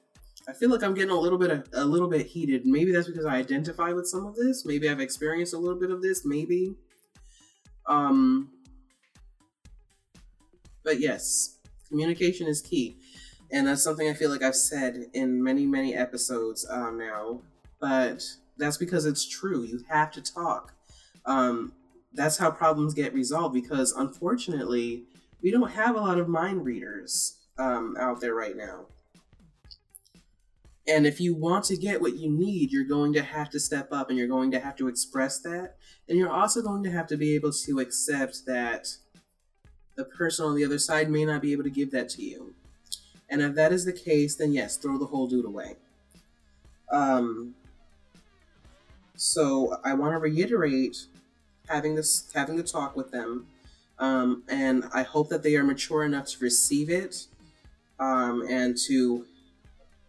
I 0.48 0.54
feel 0.54 0.70
like 0.70 0.84
I'm 0.84 0.94
getting 0.94 1.12
a 1.12 1.20
little 1.20 1.38
bit 1.38 1.52
of, 1.52 1.70
a 1.74 1.86
little 1.86 2.10
bit 2.10 2.26
heated. 2.26 2.66
Maybe 2.66 2.92
that's 2.92 3.08
because 3.08 3.26
I 3.26 3.36
identify 3.36 3.94
with 3.94 4.08
some 4.08 4.26
of 4.26 4.36
this. 4.36 4.66
Maybe 4.66 4.90
I've 4.90 5.00
experienced 5.00 5.54
a 5.54 5.58
little 5.58 5.80
bit 5.80 5.92
of 5.92 6.02
this. 6.02 6.24
Maybe. 6.26 6.76
Um. 7.88 8.50
But 10.84 11.00
yes, 11.00 11.60
communication 11.88 12.48
is 12.48 12.62
key, 12.62 12.98
and 13.54 13.68
that's 13.68 13.84
something 13.84 14.10
I 14.10 14.14
feel 14.14 14.30
like 14.30 14.44
I've 14.44 14.56
said 14.56 15.06
in 15.14 15.42
many 15.42 15.66
many 15.66 15.96
episodes 15.96 16.68
um, 16.70 16.98
now. 16.98 17.42
But 17.80 18.24
that's 18.58 18.78
because 18.78 19.06
it's 19.06 19.26
true. 19.26 19.64
You 19.64 19.86
have 19.90 20.12
to 20.12 20.22
talk. 20.22 20.74
Um, 21.26 21.74
that's 22.14 22.38
how 22.38 22.52
problems 22.52 22.94
get 22.94 23.14
resolved. 23.14 23.54
Because 23.54 23.94
unfortunately, 23.94 25.04
we 25.42 25.52
don't 25.52 25.72
have 25.72 25.96
a 25.96 26.02
lot 26.02 26.20
of 26.20 26.28
mind 26.28 26.66
readers 26.66 27.38
um, 27.58 27.96
out 27.98 28.20
there 28.20 28.36
right 28.36 28.58
now 28.58 28.88
and 30.88 31.08
if 31.08 31.22
you 31.22 31.34
want 31.34 31.66
to 31.66 31.78
get 31.78 32.02
what 32.02 32.18
you 32.18 32.30
need, 32.30 32.72
you're 32.72 32.84
going 32.84 33.14
to 33.14 33.24
have 33.24 33.50
to 33.52 33.60
step 33.60 33.94
up 33.94 34.10
and 34.10 34.18
you're 34.18 34.28
going 34.28 34.52
to 34.52 34.60
have 34.60 34.76
to 34.78 34.90
express 34.90 35.40
that. 35.40 35.76
And 36.10 36.18
you're 36.18 36.32
also 36.32 36.62
going 36.62 36.84
to 36.84 36.92
have 36.92 37.08
to 37.08 37.18
be 37.18 37.36
able 37.36 37.54
to 37.54 37.80
accept 37.80 38.46
that 38.48 38.98
the 39.96 40.04
person 40.04 40.46
on 40.46 40.56
the 40.56 40.66
other 40.66 40.80
side 40.80 41.10
may 41.10 41.24
not 41.24 41.42
be 41.42 41.54
able 41.54 41.64
to 41.64 41.70
give 41.70 41.92
that 41.92 42.10
to 42.10 42.22
you. 42.22 42.56
And 43.34 43.42
if 43.42 43.56
that 43.56 43.72
is 43.72 43.84
the 43.84 43.92
case, 43.92 44.36
then 44.36 44.54
yes, 44.54 44.78
throw 44.78 45.00
the 45.00 45.08
whole 45.08 45.26
dude 45.26 45.46
away. 45.46 45.76
Um, 46.92 47.56
so 49.16 49.78
I 49.84 49.96
want 49.96 50.14
to 50.14 50.20
reiterate 50.20 51.08
having 51.68 51.96
this 51.96 52.32
having 52.36 52.58
the 52.58 52.64
talk 52.64 52.96
with 52.96 53.10
them, 53.10 53.48
um, 53.98 54.44
and 54.48 54.84
I 54.94 55.02
hope 55.02 55.30
that 55.30 55.42
they 55.42 55.56
are 55.56 55.64
mature 55.64 56.04
enough 56.04 56.28
to 56.28 56.44
receive 56.44 56.92
it 56.92 57.26
um, 58.00 58.46
and 58.48 58.78
to 58.86 59.26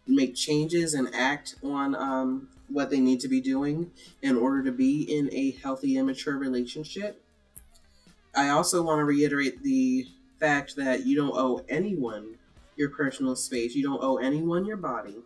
make 0.05 0.35
changes 0.35 0.93
and 0.93 1.09
act 1.15 1.55
on 1.63 1.95
um, 1.95 2.49
what 2.67 2.91
they 2.91 2.99
need 2.99 3.21
to 3.21 3.27
be 3.27 3.41
doing 3.41 3.89
in 4.21 4.37
order 4.37 4.61
to 4.61 4.71
be 4.71 5.01
in 5.01 5.33
a 5.33 5.49
healthy 5.63 5.97
and 5.97 6.05
mature 6.05 6.37
relationship. 6.37 7.23
I 8.35 8.49
also 8.49 8.83
want 8.83 8.99
to 8.99 9.05
reiterate 9.05 9.63
the 9.63 10.05
fact 10.39 10.75
that 10.75 11.07
you 11.07 11.15
don't 11.15 11.35
owe 11.35 11.65
anyone 11.67 12.35
your 12.75 12.89
personal 12.89 13.35
space, 13.35 13.75
you 13.75 13.83
don't 13.83 14.03
owe 14.03 14.17
anyone 14.17 14.65
your 14.65 14.77
body. 14.77 15.17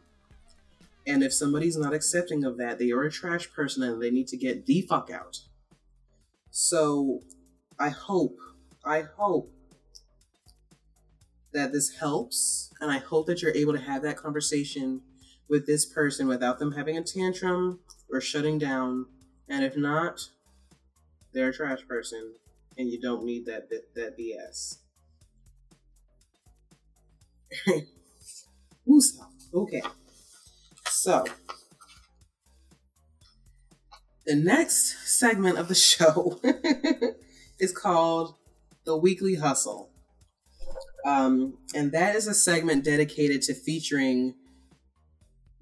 And 1.08 1.24
if 1.24 1.34
somebody's 1.34 1.78
not 1.78 1.94
accepting 1.94 2.44
of 2.44 2.58
that, 2.58 2.78
they 2.78 2.92
are 2.92 3.04
a 3.04 3.12
trash 3.12 3.52
person 3.52 3.84
and 3.84 4.02
they 4.02 4.12
need 4.12 4.28
to 4.28 4.38
get 4.38 4.66
the 4.66 4.82
fuck 4.82 5.10
out. 5.10 5.40
So 6.52 7.22
I 7.80 7.90
hope, 7.90 8.38
I 8.86 9.06
hope 9.18 9.52
that 11.54 11.72
this 11.72 11.96
helps. 12.00 12.72
And 12.80 12.92
I 12.92 13.00
hope 13.00 13.28
that 13.28 13.42
you're 13.42 13.56
able 13.56 13.74
to 13.74 13.80
have 13.82 14.04
that 14.04 14.18
conversation 14.18 15.02
with 15.50 15.66
this 15.66 15.86
person 15.86 16.28
without 16.28 16.60
them 16.60 16.74
having 16.74 16.98
a 16.98 17.04
tantrum 17.04 17.80
or 18.12 18.22
shutting 18.22 18.60
down. 18.60 19.08
And 19.48 19.64
if 19.64 19.76
not, 19.76 20.30
they're 21.34 21.50
a 21.50 21.54
trash 21.54 21.88
person 21.88 22.36
and 22.78 22.90
you 22.90 23.00
don't 23.00 23.26
need 23.26 23.46
that 23.46 23.70
that 23.70 24.18
BS. 24.18 24.78
Okay. 29.54 29.82
So, 30.88 31.26
the 34.26 34.36
next 34.36 35.08
segment 35.08 35.58
of 35.58 35.68
the 35.68 35.76
show 35.76 36.40
is 37.60 37.72
called 37.72 38.36
The 38.86 38.98
Weekly 38.98 39.36
Hustle. 39.36 39.90
Um, 41.06 41.58
and 41.74 41.92
that 41.94 42.16
is 42.16 42.28
a 42.28 42.34
segment 42.34 42.84
dedicated 42.84 43.42
to 43.44 43.54
featuring 43.54 44.36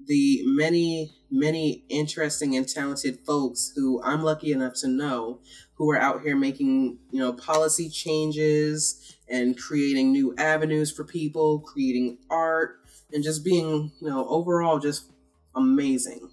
the 0.05 0.41
many, 0.45 1.13
many 1.29 1.85
interesting 1.89 2.55
and 2.55 2.67
talented 2.67 3.19
folks 3.25 3.73
who 3.75 4.01
I'm 4.03 4.23
lucky 4.23 4.51
enough 4.51 4.73
to 4.81 4.87
know 4.87 5.41
who 5.77 5.91
are 5.91 5.99
out 5.99 6.21
here 6.21 6.35
making, 6.35 6.97
you 7.11 7.19
know, 7.19 7.31
policy 7.33 7.89
changes 7.89 9.15
and 9.29 9.57
creating 9.57 10.11
new 10.11 10.33
avenues 10.37 10.91
for 10.91 11.03
people, 11.03 11.59
creating 11.59 12.17
art, 12.29 12.79
and 13.13 13.23
just 13.23 13.45
being, 13.45 13.91
you 14.01 14.09
know, 14.09 14.27
overall 14.27 14.79
just 14.79 15.11
amazing. 15.55 16.29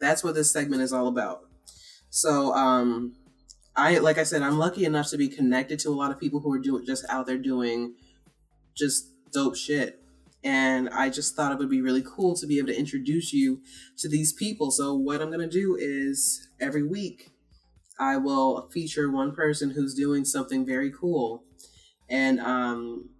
That's 0.00 0.22
what 0.22 0.34
this 0.34 0.52
segment 0.52 0.82
is 0.82 0.92
all 0.92 1.08
about. 1.08 1.48
So, 2.10 2.52
um, 2.54 3.16
I 3.76 3.98
like 3.98 4.18
I 4.18 4.22
said, 4.22 4.42
I'm 4.42 4.58
lucky 4.58 4.84
enough 4.84 5.08
to 5.10 5.16
be 5.16 5.28
connected 5.28 5.80
to 5.80 5.88
a 5.88 5.96
lot 5.98 6.12
of 6.12 6.20
people 6.20 6.40
who 6.40 6.52
are 6.52 6.60
doing 6.60 6.86
just 6.86 7.04
out 7.08 7.26
there 7.26 7.38
doing 7.38 7.94
just 8.76 9.10
dope 9.32 9.56
shit. 9.56 10.00
And 10.44 10.88
I 10.90 11.08
just 11.08 11.34
thought 11.34 11.50
it 11.50 11.58
would 11.58 11.70
be 11.70 11.80
really 11.80 12.02
cool 12.02 12.36
to 12.36 12.46
be 12.46 12.58
able 12.58 12.68
to 12.68 12.78
introduce 12.78 13.32
you 13.32 13.62
to 13.98 14.08
these 14.08 14.32
people. 14.32 14.70
So 14.70 14.94
what 14.94 15.20
I'm 15.20 15.30
gonna 15.30 15.48
do 15.48 15.76
is 15.80 16.48
every 16.60 16.84
week 16.84 17.33
I 17.98 18.16
will 18.16 18.68
feature 18.70 19.10
one 19.10 19.34
person 19.34 19.70
who's 19.70 19.94
doing 19.94 20.24
something 20.24 20.66
very 20.66 20.90
cool. 20.90 21.44
And 22.08 22.40
um 22.40 23.10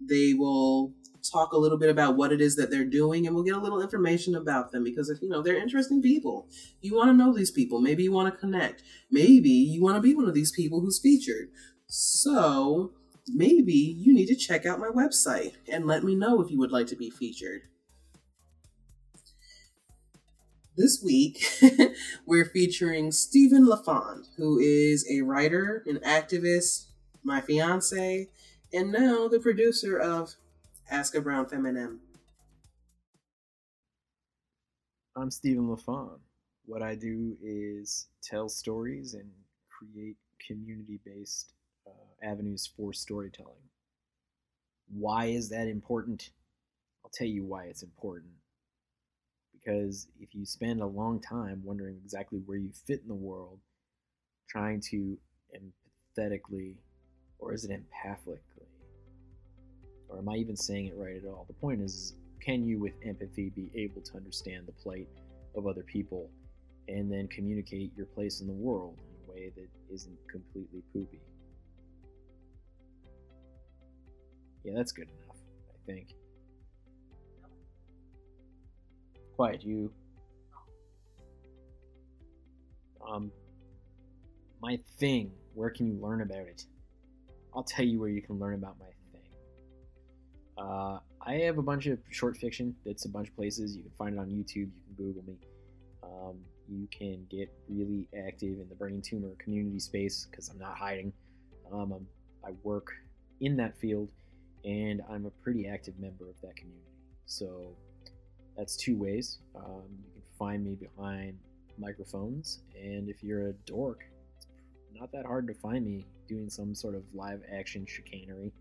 they 0.00 0.34
will 0.34 0.94
talk 1.30 1.52
a 1.52 1.58
little 1.58 1.78
bit 1.78 1.90
about 1.90 2.16
what 2.16 2.32
it 2.32 2.40
is 2.40 2.56
that 2.56 2.70
they're 2.70 2.84
doing 2.84 3.26
and 3.26 3.34
we'll 3.34 3.44
get 3.44 3.54
a 3.54 3.60
little 3.60 3.80
information 3.80 4.34
about 4.34 4.72
them 4.72 4.82
because 4.82 5.08
if 5.08 5.22
you 5.22 5.28
know 5.28 5.42
they're 5.42 5.56
interesting 5.56 6.02
people. 6.02 6.48
You 6.80 6.96
want 6.96 7.10
to 7.10 7.16
know 7.16 7.32
these 7.32 7.50
people. 7.50 7.80
Maybe 7.80 8.02
you 8.02 8.12
want 8.12 8.32
to 8.32 8.40
connect. 8.40 8.82
Maybe 9.10 9.50
you 9.50 9.82
want 9.82 9.96
to 9.96 10.02
be 10.02 10.14
one 10.14 10.28
of 10.28 10.34
these 10.34 10.52
people 10.52 10.80
who's 10.80 11.00
featured. 11.00 11.48
So 11.86 12.92
maybe 13.28 13.72
you 13.72 14.12
need 14.12 14.26
to 14.26 14.34
check 14.34 14.66
out 14.66 14.80
my 14.80 14.88
website 14.88 15.52
and 15.68 15.86
let 15.86 16.02
me 16.02 16.14
know 16.14 16.40
if 16.40 16.50
you 16.50 16.58
would 16.58 16.72
like 16.72 16.88
to 16.88 16.96
be 16.96 17.10
featured 17.10 17.62
this 20.76 21.02
week 21.02 21.44
we're 22.26 22.46
featuring 22.46 23.12
Steven 23.12 23.66
LaFond, 23.66 24.28
who 24.36 24.58
is 24.58 25.06
a 25.10 25.20
writer, 25.22 25.84
an 25.86 25.98
activist, 25.98 26.86
my 27.22 27.40
fiance, 27.40 28.28
and 28.72 28.90
now 28.90 29.28
the 29.28 29.40
producer 29.40 29.98
of 29.98 30.34
Ask 30.90 31.14
a 31.14 31.20
Brown 31.20 31.46
Feminem. 31.46 31.98
I'm 35.14 35.30
Steven 35.30 35.68
LaFond. 35.68 36.20
What 36.64 36.82
I 36.82 36.94
do 36.94 37.36
is 37.42 38.08
tell 38.22 38.48
stories 38.48 39.14
and 39.14 39.30
create 39.68 40.16
community 40.46 41.00
based 41.04 41.52
uh, 41.86 42.26
avenues 42.26 42.70
for 42.76 42.94
storytelling. 42.94 43.68
Why 44.88 45.26
is 45.26 45.50
that 45.50 45.68
important? 45.68 46.30
I'll 47.04 47.10
tell 47.12 47.26
you 47.26 47.44
why 47.44 47.64
it's 47.64 47.82
important. 47.82 48.32
Because 49.62 50.08
if 50.20 50.34
you 50.34 50.44
spend 50.44 50.80
a 50.80 50.86
long 50.86 51.20
time 51.20 51.62
wondering 51.64 51.96
exactly 52.02 52.40
where 52.46 52.58
you 52.58 52.70
fit 52.86 53.00
in 53.02 53.08
the 53.08 53.14
world, 53.14 53.58
trying 54.48 54.80
to 54.90 55.16
empathetically, 55.54 56.74
or 57.38 57.52
is 57.52 57.64
it 57.64 57.70
empathically? 57.70 58.38
Or 60.08 60.18
am 60.18 60.28
I 60.28 60.36
even 60.36 60.56
saying 60.56 60.86
it 60.86 60.96
right 60.96 61.16
at 61.16 61.24
all? 61.24 61.44
The 61.46 61.54
point 61.54 61.80
is, 61.80 62.14
can 62.40 62.66
you, 62.66 62.80
with 62.80 62.94
empathy, 63.06 63.50
be 63.50 63.70
able 63.74 64.02
to 64.02 64.16
understand 64.16 64.66
the 64.66 64.72
plight 64.72 65.08
of 65.54 65.66
other 65.66 65.84
people 65.84 66.28
and 66.88 67.10
then 67.10 67.28
communicate 67.28 67.92
your 67.96 68.06
place 68.06 68.40
in 68.40 68.48
the 68.48 68.52
world 68.52 68.98
in 68.98 69.28
a 69.28 69.32
way 69.32 69.52
that 69.54 69.68
isn't 69.94 70.18
completely 70.28 70.82
poopy? 70.92 71.20
Yeah, 74.64 74.72
that's 74.76 74.92
good 74.92 75.08
enough, 75.08 75.36
I 75.70 75.86
think. 75.86 76.14
Quiet, 79.42 79.64
you. 79.64 79.90
Um, 83.04 83.32
my 84.60 84.78
thing, 85.00 85.32
where 85.54 85.68
can 85.68 85.88
you 85.88 86.00
learn 86.00 86.20
about 86.20 86.46
it? 86.46 86.64
I'll 87.52 87.64
tell 87.64 87.84
you 87.84 87.98
where 87.98 88.08
you 88.08 88.22
can 88.22 88.38
learn 88.38 88.54
about 88.54 88.76
my 88.78 88.86
thing. 89.10 89.28
uh, 90.58 91.00
I 91.26 91.44
have 91.44 91.58
a 91.58 91.62
bunch 91.62 91.88
of 91.88 91.98
short 92.10 92.36
fiction 92.36 92.76
that's 92.86 93.04
a 93.04 93.08
bunch 93.08 93.30
of 93.30 93.34
places. 93.34 93.76
You 93.76 93.82
can 93.82 93.90
find 93.90 94.14
it 94.14 94.20
on 94.20 94.28
YouTube. 94.28 94.54
You 94.54 94.80
can 94.86 94.94
Google 94.96 95.24
me. 95.24 95.36
Um, 96.04 96.36
you 96.68 96.86
can 96.96 97.26
get 97.28 97.52
really 97.68 98.06
active 98.16 98.60
in 98.60 98.68
the 98.68 98.76
brain 98.76 99.02
tumor 99.02 99.30
community 99.40 99.80
space 99.80 100.28
because 100.30 100.50
I'm 100.50 100.58
not 100.60 100.76
hiding. 100.76 101.12
Um, 101.72 101.90
I'm, 101.90 102.06
I 102.46 102.52
work 102.62 102.92
in 103.40 103.56
that 103.56 103.76
field 103.76 104.08
and 104.64 105.02
I'm 105.10 105.26
a 105.26 105.30
pretty 105.42 105.66
active 105.66 105.98
member 105.98 106.28
of 106.30 106.40
that 106.42 106.54
community. 106.54 106.92
So 107.26 107.74
that's 108.56 108.76
two 108.76 108.96
ways. 108.96 109.38
Um, 109.54 109.82
you 110.06 110.12
can 110.12 110.22
find 110.38 110.64
me 110.64 110.74
behind 110.74 111.38
microphones, 111.78 112.60
and 112.74 113.08
if 113.08 113.22
you're 113.22 113.48
a 113.48 113.52
dork, 113.66 114.04
it's 114.38 114.46
not 115.00 115.10
that 115.12 115.24
hard 115.24 115.46
to 115.48 115.54
find 115.54 115.84
me 115.84 116.06
doing 116.28 116.48
some 116.48 116.74
sort 116.74 116.94
of 116.94 117.02
live 117.14 117.42
action 117.52 117.86
chicanery. 117.86 118.52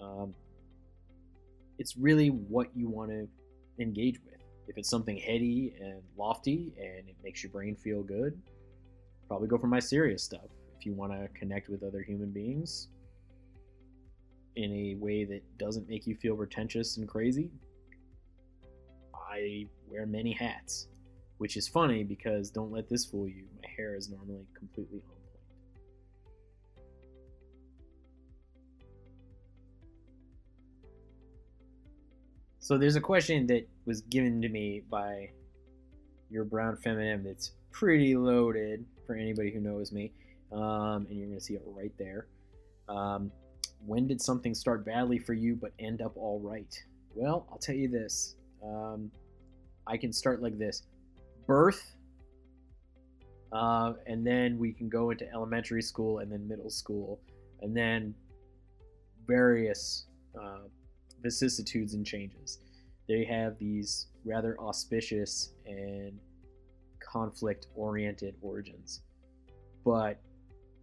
Um, 0.00 0.34
it's 1.78 1.96
really 1.96 2.28
what 2.28 2.68
you 2.74 2.88
want 2.88 3.10
to 3.10 3.28
engage 3.78 4.20
with. 4.24 4.40
If 4.68 4.78
it's 4.78 4.88
something 4.88 5.16
heady 5.16 5.74
and 5.80 6.02
lofty 6.16 6.72
and 6.78 7.08
it 7.08 7.16
makes 7.22 7.42
your 7.42 7.50
brain 7.50 7.74
feel 7.76 8.02
good, 8.02 8.40
probably 9.28 9.48
go 9.48 9.58
for 9.58 9.66
my 9.66 9.80
serious 9.80 10.22
stuff. 10.22 10.46
If 10.78 10.86
you 10.86 10.94
want 10.94 11.12
to 11.12 11.28
connect 11.38 11.68
with 11.68 11.82
other 11.82 12.02
human 12.02 12.30
beings 12.30 12.88
in 14.56 14.72
a 14.72 14.94
way 14.98 15.24
that 15.24 15.42
doesn't 15.58 15.88
make 15.88 16.06
you 16.06 16.14
feel 16.14 16.36
pretentious 16.36 16.96
and 16.96 17.08
crazy, 17.08 17.50
I 19.32 19.66
wear 19.88 20.04
many 20.04 20.32
hats, 20.32 20.88
which 21.38 21.56
is 21.56 21.66
funny 21.66 22.04
because 22.04 22.50
don't 22.50 22.70
let 22.70 22.88
this 22.88 23.06
fool 23.06 23.26
you. 23.26 23.44
My 23.62 23.68
hair 23.76 23.96
is 23.96 24.10
normally 24.10 24.46
completely 24.58 24.98
on 24.98 25.02
point. 25.04 25.18
So 32.58 32.76
there's 32.76 32.96
a 32.96 33.00
question 33.00 33.46
that 33.46 33.66
was 33.86 34.02
given 34.02 34.42
to 34.42 34.48
me 34.48 34.82
by 34.90 35.30
your 36.30 36.44
brown 36.44 36.76
feminine 36.76 37.24
that's 37.24 37.52
pretty 37.70 38.14
loaded 38.16 38.84
for 39.06 39.16
anybody 39.16 39.50
who 39.50 39.60
knows 39.60 39.92
me, 39.92 40.12
um, 40.52 41.06
and 41.08 41.18
you're 41.18 41.28
to 41.28 41.40
see 41.40 41.54
it 41.54 41.62
right 41.66 41.92
there. 41.98 42.26
Um, 42.88 43.32
when 43.84 44.06
did 44.06 44.20
something 44.20 44.54
start 44.54 44.84
badly 44.84 45.18
for 45.18 45.32
you 45.32 45.56
but 45.56 45.72
end 45.78 46.02
up 46.02 46.12
all 46.16 46.38
right? 46.40 46.72
Well, 47.14 47.46
I'll 47.50 47.58
tell 47.58 47.74
you 47.74 47.88
this. 47.88 48.36
Um, 48.62 49.10
I 49.92 49.96
can 49.98 50.12
start 50.12 50.42
like 50.42 50.58
this: 50.58 50.82
birth, 51.46 51.94
uh, 53.52 53.92
and 54.06 54.26
then 54.26 54.58
we 54.58 54.72
can 54.72 54.88
go 54.88 55.10
into 55.10 55.30
elementary 55.30 55.82
school 55.82 56.20
and 56.20 56.32
then 56.32 56.48
middle 56.48 56.70
school, 56.70 57.20
and 57.60 57.76
then 57.76 58.14
various 59.26 60.06
uh, 60.40 60.66
vicissitudes 61.22 61.94
and 61.94 62.06
changes. 62.06 62.58
They 63.06 63.24
have 63.24 63.58
these 63.58 64.06
rather 64.24 64.58
auspicious 64.58 65.50
and 65.66 66.18
conflict 67.00 67.66
oriented 67.74 68.34
origins. 68.40 69.02
But 69.84 70.20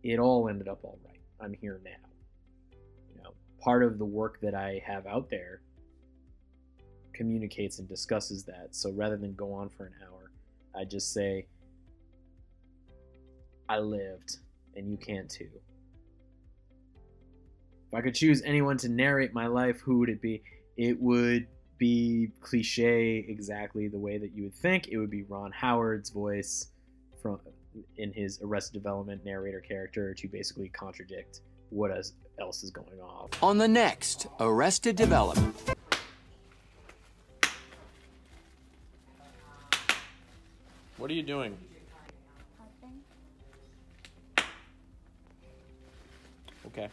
it 0.04 0.19
all 0.19 0.50
ended 0.50 0.67
up 0.67 0.80
all 0.84 1.00
right. 1.06 1.22
I'm 1.39 1.54
here 1.54 1.82
now. 1.84 2.78
You 3.15 3.24
know, 3.24 3.34
part 3.62 3.84
of 3.84 3.98
the 3.98 4.06
work 4.06 4.39
that 4.41 4.54
I 4.54 4.82
have 4.86 5.08
out 5.08 5.30
there 5.30 5.62
communicates 7.19 7.79
and 7.79 7.88
discusses 7.89 8.45
that. 8.45 8.69
So 8.71 8.91
rather 8.93 9.17
than 9.17 9.36
go 9.36 9.51
on 9.51 9.67
for 9.67 9.88
an 9.88 9.93
hour, 10.08 10.32
I 10.73 10.86
just 10.86 11.12
say, 11.13 11.47
I 13.67 13.79
lived 13.79 14.38
and 14.77 14.89
you 14.89 14.95
can 14.95 15.27
too. 15.27 15.49
If 17.89 17.93
I 17.93 17.99
could 17.99 18.15
choose 18.15 18.41
anyone 18.43 18.77
to 18.77 18.88
narrate 18.88 19.34
my 19.34 19.47
life, 19.47 19.82
who 19.82 19.97
would 19.97 20.08
it 20.08 20.21
be? 20.21 20.41
It 20.77 20.97
would 21.01 21.47
be 21.77 22.32
cliche 22.39 23.25
exactly 23.27 23.89
the 23.89 23.99
way 23.99 24.17
that 24.17 24.32
you 24.34 24.43
would 24.43 24.55
think. 24.55 24.88
It 24.88 24.97
would 24.97 25.12
be 25.12 25.23
Ron 25.23 25.51
Howard's 25.51 26.10
voice 26.10 26.67
from 27.21 27.41
in 27.97 28.13
his 28.13 28.39
Arrested 28.41 28.75
Development 28.82 29.25
narrator 29.25 29.60
character 29.60 30.13
to 30.13 30.27
basically 30.29 30.69
contradict 30.69 31.41
what 31.69 31.91
else 32.39 32.63
is 32.63 32.71
going 32.71 33.01
on. 33.01 33.29
On 33.41 33.58
the 33.58 33.67
next 33.67 34.27
Arrested 34.39 34.95
Development. 34.95 35.53
What 41.00 41.10
are 41.10 41.14
you 41.14 41.24
doing? 41.24 41.58
Okay. 46.68 46.90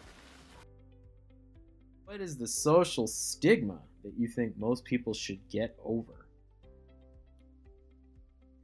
What 2.05 2.21
is 2.21 2.37
the 2.37 2.47
social 2.47 3.09
stigma 3.09 3.81
that 4.05 4.13
you 4.17 4.29
think 4.29 4.57
most 4.57 4.85
people 4.85 5.13
should 5.13 5.41
get 5.51 5.77
over? 5.85 6.29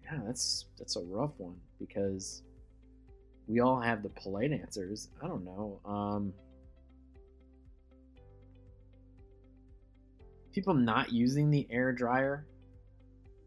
Yeah, 0.05 0.21
that's 0.25 0.67
that's 0.79 0.95
a 0.95 1.01
rough 1.01 1.33
one 1.39 1.57
because 1.81 2.45
we 3.49 3.59
all 3.59 3.81
have 3.81 4.05
the 4.05 4.11
polite 4.11 4.53
answers. 4.53 5.09
I 5.21 5.27
don't 5.27 5.45
know. 5.45 5.81
Um, 5.85 6.33
people 10.53 10.73
not 10.73 11.13
using 11.13 11.51
the 11.51 11.67
air 11.69 11.93
dryer 11.93 12.47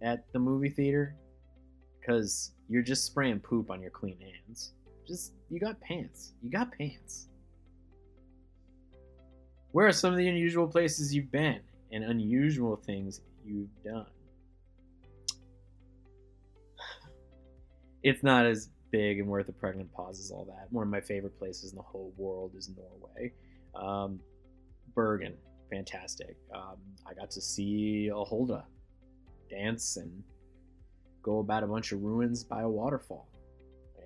at 0.01 0.29
the 0.33 0.39
movie 0.39 0.69
theater 0.69 1.15
because 2.05 2.51
you're 2.69 2.83
just 2.83 3.05
spraying 3.05 3.39
poop 3.39 3.71
on 3.71 3.81
your 3.81 3.91
clean 3.91 4.17
hands. 4.19 4.73
Just 5.07 5.33
you 5.49 5.59
got 5.59 5.79
pants. 5.81 6.33
You 6.41 6.49
got 6.49 6.71
pants. 6.77 7.27
Where 9.71 9.87
are 9.87 9.91
some 9.91 10.11
of 10.11 10.17
the 10.17 10.27
unusual 10.27 10.67
places 10.67 11.13
you've 11.13 11.31
been 11.31 11.59
and 11.91 12.03
unusual 12.03 12.75
things 12.75 13.21
you've 13.45 13.69
done? 13.83 14.07
It's 18.03 18.23
not 18.23 18.45
as 18.45 18.69
big 18.91 19.19
and 19.19 19.27
worth 19.27 19.49
a 19.49 19.51
pregnant 19.51 19.91
pause 19.91 20.19
as 20.19 20.31
all 20.31 20.45
that. 20.45 20.67
One 20.71 20.83
of 20.83 20.89
my 20.89 21.01
favorite 21.01 21.37
places 21.37 21.71
in 21.71 21.75
the 21.75 21.83
whole 21.83 22.13
world 22.17 22.53
is 22.55 22.69
Norway. 22.69 23.33
Um, 23.75 24.19
Bergen, 24.93 25.33
fantastic. 25.69 26.37
Um, 26.53 26.77
I 27.05 27.13
got 27.13 27.31
to 27.31 27.41
see 27.41 28.07
a 28.07 28.13
Huldra 28.13 28.63
dance 29.49 29.97
and 29.97 30.23
go 31.25 31.39
about 31.39 31.63
a 31.63 31.67
bunch 31.67 31.91
of 31.91 32.03
ruins 32.03 32.43
by 32.43 32.61
a 32.61 32.69
waterfall. 32.69 33.27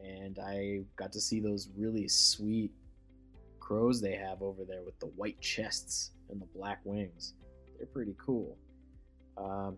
And 0.02 0.40
I 0.40 0.80
got 0.96 1.12
to 1.12 1.20
see 1.20 1.42
those 1.42 1.70
really 1.78 2.08
sweet 2.08 2.72
crows 3.60 4.00
they 4.00 4.16
have 4.16 4.42
over 4.42 4.64
there 4.64 4.84
with 4.84 4.98
the 5.00 5.08
white 5.08 5.40
chests 5.42 6.12
and 6.30 6.42
the 6.42 6.48
black 6.56 6.80
wings. 6.86 7.34
They're 7.78 7.88
pretty 7.88 8.16
cool. 8.26 8.58
Um, 9.38 9.76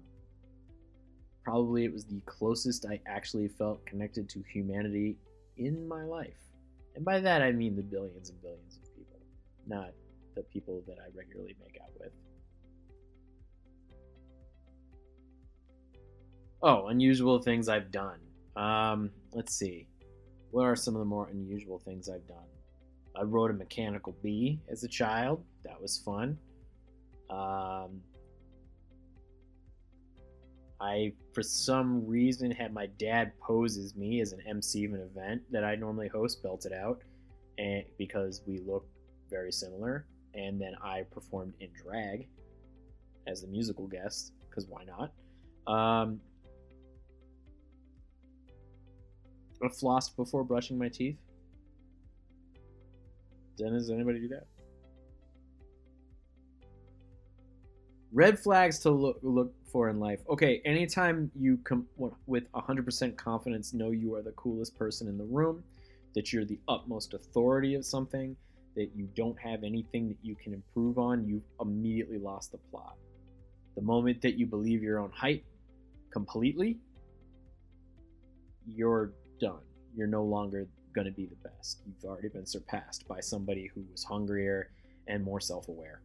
probably 1.43 1.83
it 1.83 1.91
was 1.91 2.05
the 2.05 2.21
closest 2.27 2.85
I 2.85 2.99
actually 3.07 3.47
felt 3.47 3.83
connected 3.87 4.29
to 4.29 4.43
humanity 4.47 5.17
in 5.57 5.87
my 5.87 6.03
life. 6.03 6.37
And 6.95 7.03
by 7.03 7.19
that 7.21 7.41
I 7.41 7.51
mean 7.51 7.75
the 7.75 7.81
billions 7.81 8.29
and 8.29 8.39
billions 8.41 8.77
of 8.77 8.95
people, 8.95 9.19
not 9.65 9.91
the 10.35 10.43
people 10.43 10.83
that 10.87 10.97
I 10.99 11.09
regularly 11.17 11.55
make 11.59 11.79
out 11.81 11.89
with. 11.99 12.11
Oh, 16.63 16.87
unusual 16.87 17.41
things 17.41 17.67
I've 17.67 17.91
done. 17.91 18.19
Um, 18.55 19.09
let's 19.33 19.55
see. 19.55 19.87
What 20.51 20.63
are 20.63 20.75
some 20.75 20.95
of 20.95 20.99
the 20.99 21.05
more 21.05 21.27
unusual 21.29 21.79
things 21.79 22.07
I've 22.07 22.27
done? 22.27 22.45
I 23.15 23.23
rode 23.23 23.49
a 23.49 23.53
mechanical 23.53 24.15
bee 24.21 24.59
as 24.69 24.83
a 24.83 24.87
child. 24.87 25.43
That 25.65 25.81
was 25.81 25.97
fun. 26.05 26.37
Um, 27.31 28.01
I, 30.79 31.13
for 31.33 31.41
some 31.41 32.05
reason, 32.05 32.51
had 32.51 32.73
my 32.73 32.87
dad 32.99 33.31
pose 33.39 33.77
as 33.77 33.95
me 33.95 34.21
as 34.21 34.31
an 34.31 34.41
MC 34.47 34.85
of 34.85 34.93
an 34.93 35.01
event 35.01 35.41
that 35.51 35.63
I 35.63 35.75
normally 35.75 36.09
host, 36.09 36.43
belted 36.43 36.73
out, 36.73 37.01
and 37.57 37.83
because 37.97 38.43
we 38.45 38.59
look 38.59 38.85
very 39.29 39.51
similar. 39.51 40.05
And 40.35 40.61
then 40.61 40.75
I 40.83 41.03
performed 41.11 41.53
in 41.59 41.69
drag 41.73 42.27
as 43.27 43.41
the 43.41 43.47
musical 43.47 43.87
guest, 43.87 44.33
because 44.49 44.67
why 44.67 44.83
not? 44.85 45.11
Um, 45.71 46.19
I 49.63 49.67
flossed 49.67 50.15
before 50.15 50.43
brushing 50.43 50.77
my 50.77 50.89
teeth. 50.89 51.17
Does 53.57 53.89
anybody 53.89 54.19
do 54.19 54.27
that? 54.29 54.47
Red 58.13 58.39
flags 58.39 58.79
to 58.79 58.89
look 58.89 59.19
look 59.21 59.53
for 59.71 59.89
in 59.89 59.99
life. 59.99 60.19
Okay, 60.29 60.61
anytime 60.65 61.31
you 61.33 61.57
come 61.63 61.85
with 62.25 62.51
100% 62.51 63.15
confidence 63.15 63.73
know 63.73 63.91
you 63.91 64.15
are 64.15 64.21
the 64.21 64.31
coolest 64.31 64.75
person 64.77 65.07
in 65.07 65.17
the 65.17 65.23
room, 65.25 65.63
that 66.15 66.33
you're 66.33 66.43
the 66.43 66.59
utmost 66.67 67.13
authority 67.13 67.75
of 67.75 67.85
something, 67.85 68.35
that 68.75 68.89
you 68.95 69.07
don't 69.15 69.39
have 69.39 69.63
anything 69.63 70.09
that 70.09 70.17
you 70.21 70.35
can 70.35 70.53
improve 70.53 70.97
on, 70.97 71.25
you've 71.25 71.43
immediately 71.61 72.17
lost 72.17 72.51
the 72.51 72.57
plot. 72.57 72.97
The 73.75 73.81
moment 73.81 74.21
that 74.23 74.37
you 74.37 74.45
believe 74.45 74.81
your 74.83 74.99
own 74.99 75.11
hype 75.11 75.45
completely, 76.11 76.79
you're 78.65 79.13
done. 79.41 79.59
You're 79.95 80.07
no 80.07 80.23
longer 80.23 80.67
going 80.93 81.05
to 81.05 81.11
be 81.11 81.25
the 81.25 81.49
best. 81.49 81.81
You've 81.85 82.09
already 82.09 82.29
been 82.29 82.45
surpassed 82.45 83.07
by 83.07 83.19
somebody 83.19 83.69
who 83.73 83.83
was 83.91 84.03
hungrier 84.03 84.69
and 85.07 85.23
more 85.23 85.39
self 85.39 85.67
aware. 85.67 86.01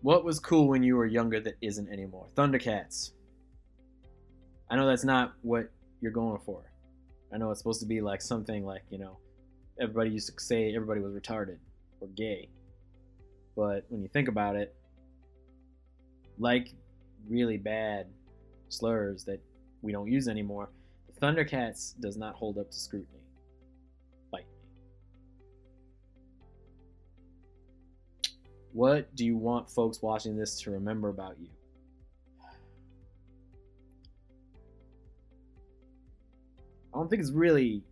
What 0.00 0.24
was 0.24 0.40
cool 0.40 0.68
when 0.68 0.82
you 0.82 0.96
were 0.96 1.06
younger 1.06 1.40
that 1.40 1.54
isn't 1.60 1.92
anymore? 1.92 2.26
Thundercats. 2.34 3.12
I 4.70 4.76
know 4.76 4.86
that's 4.86 5.04
not 5.04 5.34
what 5.42 5.70
you're 6.00 6.12
going 6.12 6.40
for. 6.44 6.72
I 7.32 7.38
know 7.38 7.50
it's 7.50 7.60
supposed 7.60 7.80
to 7.80 7.86
be 7.86 8.00
like 8.00 8.20
something 8.20 8.64
like, 8.64 8.82
you 8.90 8.98
know, 8.98 9.18
everybody 9.80 10.10
used 10.10 10.26
to 10.36 10.44
say 10.44 10.74
everybody 10.74 11.00
was 11.00 11.12
retarded 11.12 11.58
or 12.00 12.08
gay. 12.08 12.48
But 13.56 13.84
when 13.88 14.02
you 14.02 14.08
think 14.08 14.28
about 14.28 14.56
it, 14.56 14.74
like 16.38 16.72
really 17.28 17.58
bad 17.58 18.06
slurs 18.68 19.24
that 19.24 19.40
we 19.82 19.92
don't 19.92 20.10
use 20.10 20.28
anymore, 20.28 20.70
the 21.12 21.20
Thundercats 21.20 21.98
does 22.00 22.16
not 22.16 22.34
hold 22.34 22.58
up 22.58 22.70
to 22.70 22.76
scrutiny. 22.76 23.22
What 28.72 29.14
do 29.14 29.26
you 29.26 29.36
want 29.36 29.68
folks 29.68 30.00
watching 30.00 30.36
this 30.36 30.58
to 30.62 30.70
remember 30.70 31.10
about 31.10 31.36
you? 31.38 31.48
I 36.94 36.98
don't 36.98 37.08
think 37.08 37.20
it's 37.20 37.32
really 37.32 37.82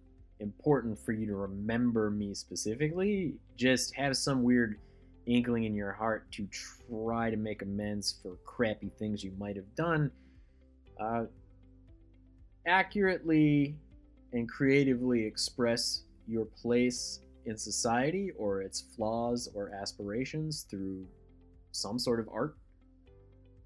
important 0.40 0.98
for 0.98 1.12
you 1.12 1.26
to 1.26 1.34
remember 1.34 2.10
me 2.10 2.34
specifically. 2.34 3.34
Just 3.56 3.94
have 3.94 4.16
some 4.16 4.42
weird 4.42 4.78
inkling 5.26 5.64
in 5.64 5.74
your 5.74 5.92
heart 5.92 6.30
to 6.32 6.48
try 6.88 7.30
to 7.30 7.36
make 7.36 7.60
amends 7.60 8.18
for 8.22 8.36
crappy 8.46 8.90
things 8.98 9.22
you 9.22 9.32
might 9.38 9.56
have 9.56 9.74
done. 9.74 10.10
Uh, 10.98 11.24
accurately 12.66 13.76
and 14.32 14.48
creatively 14.48 15.24
express 15.24 16.04
your 16.26 16.44
place 16.44 17.20
in 17.46 17.56
society 17.56 18.30
or 18.38 18.62
its 18.62 18.84
flaws 18.96 19.48
or 19.54 19.72
aspirations 19.74 20.66
through 20.70 21.06
some 21.72 21.98
sort 21.98 22.20
of 22.20 22.28
art. 22.32 22.56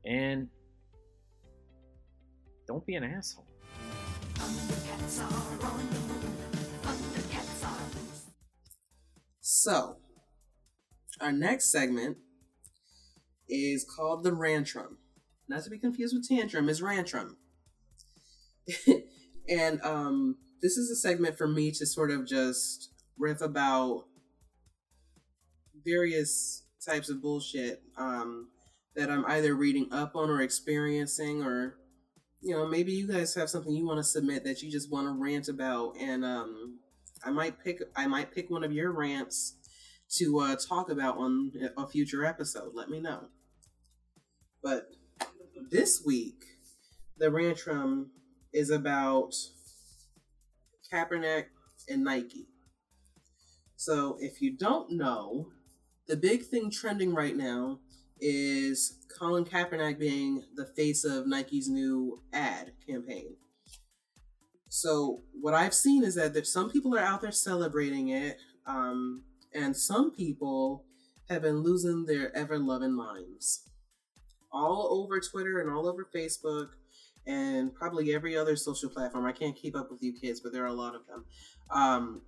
And 0.04 0.48
don't 2.66 2.84
be 2.86 2.94
an 2.94 3.04
asshole. 3.04 3.46
So, 9.40 9.96
our 11.20 11.32
next 11.32 11.70
segment 11.70 12.18
is 13.48 13.84
called 13.84 14.24
the 14.24 14.30
Rantrum. 14.30 14.96
Not 15.48 15.64
to 15.64 15.70
be 15.70 15.78
confused 15.78 16.14
with 16.14 16.28
Tantrum, 16.28 16.68
is 16.68 16.80
Rantrum. 16.80 17.36
and 19.48 19.80
um, 19.82 20.36
this 20.62 20.76
is 20.76 20.90
a 20.90 20.96
segment 20.96 21.36
for 21.36 21.46
me 21.46 21.70
to 21.72 21.86
sort 21.86 22.10
of 22.10 22.26
just 22.26 22.90
riff 23.18 23.40
about 23.40 24.04
various 25.84 26.64
types 26.84 27.08
of 27.08 27.20
bullshit 27.20 27.82
um, 27.96 28.48
that 28.96 29.10
I'm 29.10 29.24
either 29.26 29.54
reading 29.54 29.88
up 29.92 30.14
on 30.14 30.30
or 30.30 30.40
experiencing, 30.40 31.42
or 31.42 31.76
you 32.40 32.54
know, 32.54 32.66
maybe 32.66 32.92
you 32.92 33.06
guys 33.06 33.34
have 33.34 33.50
something 33.50 33.74
you 33.74 33.86
want 33.86 33.98
to 33.98 34.04
submit 34.04 34.44
that 34.44 34.62
you 34.62 34.70
just 34.70 34.90
want 34.90 35.06
to 35.06 35.12
rant 35.12 35.48
about, 35.48 35.94
and 36.00 36.24
um, 36.24 36.78
I 37.24 37.30
might 37.30 37.62
pick 37.62 37.82
I 37.96 38.06
might 38.06 38.34
pick 38.34 38.50
one 38.50 38.64
of 38.64 38.72
your 38.72 38.92
rants 38.92 39.56
to 40.16 40.38
uh, 40.40 40.56
talk 40.56 40.90
about 40.90 41.16
on 41.18 41.52
a 41.76 41.86
future 41.86 42.24
episode. 42.24 42.72
Let 42.74 42.88
me 42.88 43.00
know. 43.00 43.28
But 44.62 44.86
this 45.70 46.02
week, 46.04 46.44
the 47.18 47.30
rantrum 47.30 48.10
is 48.54 48.70
about 48.70 49.34
Kaepernick 50.90 51.46
and 51.88 52.04
Nike. 52.04 52.46
So 53.76 54.16
if 54.20 54.40
you 54.40 54.56
don't 54.56 54.92
know, 54.92 55.48
the 56.06 56.16
big 56.16 56.44
thing 56.44 56.70
trending 56.70 57.12
right 57.14 57.36
now 57.36 57.80
is 58.20 59.04
Colin 59.18 59.44
Kaepernick 59.44 59.98
being 59.98 60.44
the 60.54 60.64
face 60.64 61.04
of 61.04 61.26
Nike's 61.26 61.68
new 61.68 62.22
ad 62.32 62.72
campaign. 62.88 63.36
So 64.68 65.22
what 65.40 65.54
I've 65.54 65.74
seen 65.74 66.04
is 66.04 66.14
that 66.14 66.46
some 66.46 66.70
people 66.70 66.96
are 66.96 67.02
out 67.02 67.22
there 67.22 67.32
celebrating 67.32 68.08
it, 68.08 68.38
um, 68.66 69.24
and 69.52 69.76
some 69.76 70.12
people 70.12 70.84
have 71.28 71.42
been 71.42 71.62
losing 71.62 72.06
their 72.06 72.34
ever 72.36 72.58
loving 72.58 72.94
minds. 72.94 73.68
All 74.52 75.02
over 75.02 75.20
Twitter 75.20 75.60
and 75.60 75.70
all 75.70 75.88
over 75.88 76.08
Facebook 76.14 76.68
and 77.26 77.74
probably 77.74 78.14
every 78.14 78.36
other 78.36 78.56
social 78.56 78.90
platform. 78.90 79.26
I 79.26 79.32
can't 79.32 79.56
keep 79.56 79.76
up 79.76 79.90
with 79.90 80.02
you 80.02 80.12
kids, 80.12 80.40
but 80.40 80.52
there 80.52 80.64
are 80.64 80.68
a 80.68 80.72
lot 80.72 80.94
of 80.94 81.02
them. 81.06 81.24
Um, 81.70 82.22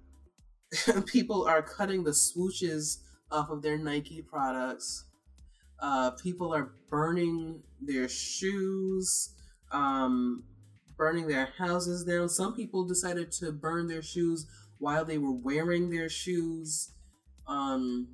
people 1.06 1.46
are 1.46 1.62
cutting 1.62 2.04
the 2.04 2.10
swooshes 2.10 2.98
off 3.30 3.50
of 3.50 3.62
their 3.62 3.78
Nike 3.78 4.22
products. 4.22 5.04
Uh, 5.80 6.12
people 6.12 6.54
are 6.54 6.72
burning 6.90 7.62
their 7.80 8.08
shoes. 8.08 9.34
Um, 9.72 10.44
burning 10.96 11.28
their 11.28 11.50
houses 11.58 12.04
down. 12.04 12.28
Some 12.28 12.54
people 12.54 12.86
decided 12.86 13.30
to 13.32 13.52
burn 13.52 13.88
their 13.88 14.02
shoes 14.02 14.46
while 14.78 15.04
they 15.04 15.18
were 15.18 15.32
wearing 15.32 15.90
their 15.90 16.08
shoes. 16.08 16.92
Um, 17.46 18.08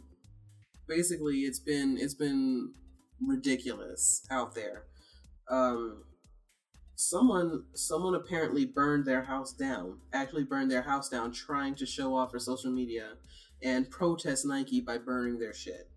basically, 0.89 1.41
it's 1.41 1.61
been 1.61 1.97
it's 1.99 2.15
been 2.15 2.73
ridiculous 3.21 4.27
out 4.31 4.55
there. 4.55 4.85
Um, 5.49 6.05
someone 6.95 7.65
someone 7.75 8.15
apparently 8.15 8.65
burned 8.65 9.05
their 9.05 9.23
house 9.23 9.53
down. 9.53 9.99
Actually, 10.13 10.45
burned 10.45 10.71
their 10.71 10.83
house 10.83 11.09
down, 11.09 11.33
trying 11.33 11.75
to 11.77 11.87
show 11.87 12.15
off 12.15 12.31
for 12.31 12.39
social 12.39 12.71
media 12.71 13.15
and 13.63 13.91
protest 13.91 14.45
Nike 14.45 14.81
by 14.81 14.99
burning 14.99 15.39
their 15.39 15.55
shit. 15.55 15.89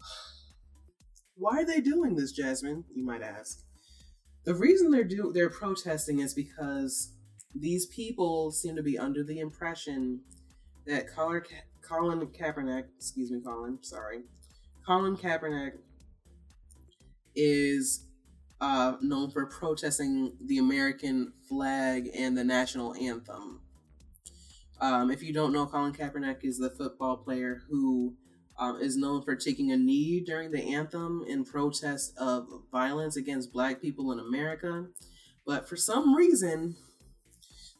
Why 1.36 1.62
are 1.62 1.66
they 1.66 1.80
doing 1.80 2.16
this, 2.16 2.32
Jasmine? 2.32 2.84
You 2.94 3.04
might 3.04 3.22
ask. 3.22 3.62
The 4.44 4.54
reason 4.54 4.90
they're 4.90 5.04
do 5.04 5.32
they're 5.34 5.50
protesting 5.50 6.20
is 6.20 6.34
because 6.34 7.12
these 7.54 7.86
people 7.86 8.50
seem 8.50 8.76
to 8.76 8.82
be 8.82 8.98
under 8.98 9.24
the 9.24 9.40
impression 9.40 10.20
that 10.86 11.06
Colin, 11.14 11.42
Colin 11.82 12.26
Kaepernick, 12.28 12.84
excuse 12.96 13.30
me, 13.30 13.40
Colin, 13.44 13.78
sorry, 13.82 14.22
Colin 14.86 15.16
Kaepernick 15.16 15.72
is 17.34 18.07
uh, 18.60 18.96
known 19.00 19.30
for 19.30 19.46
protesting 19.46 20.32
the 20.44 20.58
American 20.58 21.32
flag 21.48 22.10
and 22.14 22.36
the 22.36 22.44
national 22.44 22.94
anthem. 22.94 23.60
Um, 24.80 25.10
if 25.10 25.22
you 25.22 25.32
don't 25.32 25.52
know, 25.52 25.66
Colin 25.66 25.92
Kaepernick 25.92 26.44
is 26.44 26.58
the 26.58 26.70
football 26.70 27.16
player 27.16 27.62
who 27.68 28.14
um, 28.58 28.80
is 28.80 28.96
known 28.96 29.22
for 29.22 29.36
taking 29.36 29.70
a 29.70 29.76
knee 29.76 30.20
during 30.20 30.50
the 30.50 30.74
anthem 30.74 31.24
in 31.26 31.44
protest 31.44 32.16
of 32.18 32.46
violence 32.70 33.16
against 33.16 33.52
black 33.52 33.80
people 33.80 34.12
in 34.12 34.18
America. 34.18 34.86
But 35.46 35.68
for 35.68 35.76
some 35.76 36.14
reason, 36.14 36.76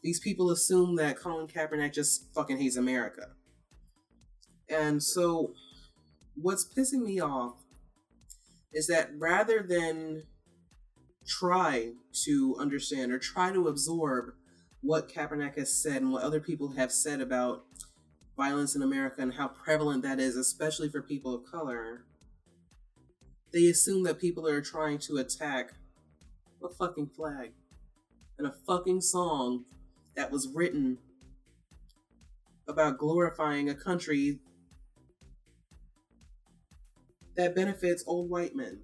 these 0.01 0.19
people 0.19 0.49
assume 0.49 0.95
that 0.95 1.17
Colin 1.17 1.47
Kaepernick 1.47 1.93
just 1.93 2.33
fucking 2.33 2.57
hates 2.57 2.77
America. 2.77 3.27
And 4.69 5.03
so, 5.03 5.53
what's 6.35 6.65
pissing 6.65 7.01
me 7.01 7.19
off 7.19 7.55
is 8.71 8.87
that 8.87 9.09
rather 9.17 9.65
than 9.67 10.23
try 11.29 11.91
to 12.25 12.55
understand 12.59 13.11
or 13.11 13.19
try 13.19 13.51
to 13.53 13.67
absorb 13.67 14.33
what 14.81 15.09
Kaepernick 15.09 15.57
has 15.57 15.81
said 15.81 16.01
and 16.01 16.11
what 16.11 16.23
other 16.23 16.39
people 16.39 16.71
have 16.71 16.91
said 16.91 17.21
about 17.21 17.65
violence 18.35 18.75
in 18.75 18.81
America 18.81 19.21
and 19.21 19.33
how 19.33 19.47
prevalent 19.47 20.01
that 20.03 20.19
is, 20.19 20.35
especially 20.35 20.89
for 20.89 21.01
people 21.01 21.35
of 21.35 21.45
color, 21.45 22.05
they 23.51 23.65
assume 23.67 24.03
that 24.03 24.19
people 24.19 24.47
are 24.47 24.61
trying 24.61 24.97
to 24.97 25.17
attack 25.17 25.73
a 26.63 26.69
fucking 26.69 27.09
flag 27.15 27.51
and 28.37 28.47
a 28.47 28.55
fucking 28.65 29.01
song 29.01 29.65
that 30.15 30.31
was 30.31 30.47
written 30.47 30.97
about 32.67 32.97
glorifying 32.97 33.69
a 33.69 33.75
country 33.75 34.39
that 37.35 37.55
benefits 37.55 38.03
old 38.07 38.29
white 38.29 38.55
men. 38.55 38.81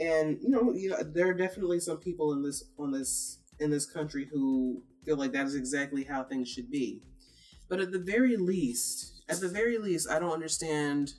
And 0.00 0.38
you 0.40 0.48
know, 0.48 0.72
you 0.72 0.88
know, 0.88 1.02
there 1.02 1.28
are 1.28 1.34
definitely 1.34 1.78
some 1.78 1.98
people 1.98 2.32
in 2.32 2.42
this 2.42 2.64
on 2.78 2.90
this 2.90 3.38
in 3.60 3.70
this 3.70 3.84
country 3.84 4.26
who 4.32 4.82
feel 5.04 5.16
like 5.16 5.32
that 5.32 5.46
is 5.46 5.54
exactly 5.54 6.04
how 6.04 6.24
things 6.24 6.48
should 6.48 6.70
be. 6.70 7.02
But 7.68 7.80
at 7.80 7.92
the 7.92 7.98
very 7.98 8.36
least, 8.36 9.22
at 9.28 9.40
the 9.40 9.48
very 9.48 9.78
least, 9.78 10.10
I 10.10 10.18
don't 10.18 10.32
understand 10.32 11.12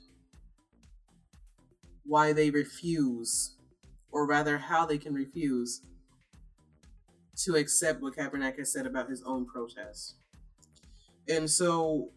why 2.03 2.33
they 2.33 2.49
refuse, 2.49 3.55
or 4.11 4.27
rather, 4.27 4.57
how 4.57 4.85
they 4.85 4.97
can 4.97 5.13
refuse 5.13 5.81
to 7.43 7.55
accept 7.55 8.01
what 8.01 8.15
Kaepernick 8.15 8.57
has 8.57 8.73
said 8.73 8.85
about 8.85 9.09
his 9.09 9.23
own 9.23 9.45
protest. 9.45 10.15
And 11.29 11.49
so, 11.49 12.09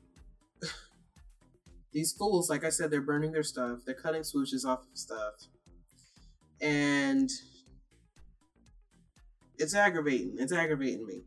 these 1.93 2.13
fools, 2.13 2.51
like 2.51 2.65
I 2.65 2.71
said, 2.71 2.91
they're 2.91 3.01
burning 3.01 3.33
their 3.33 3.43
stuff, 3.43 3.81
they're 3.85 3.95
cutting 3.95 4.23
swooshes 4.23 4.65
off 4.65 4.81
of 4.81 4.99
stuff, 4.99 5.35
and 6.65 7.31
it's 9.59 9.75
aggravating. 9.75 10.37
It's 10.39 10.53
aggravating 10.53 11.07
me. 11.07 11.25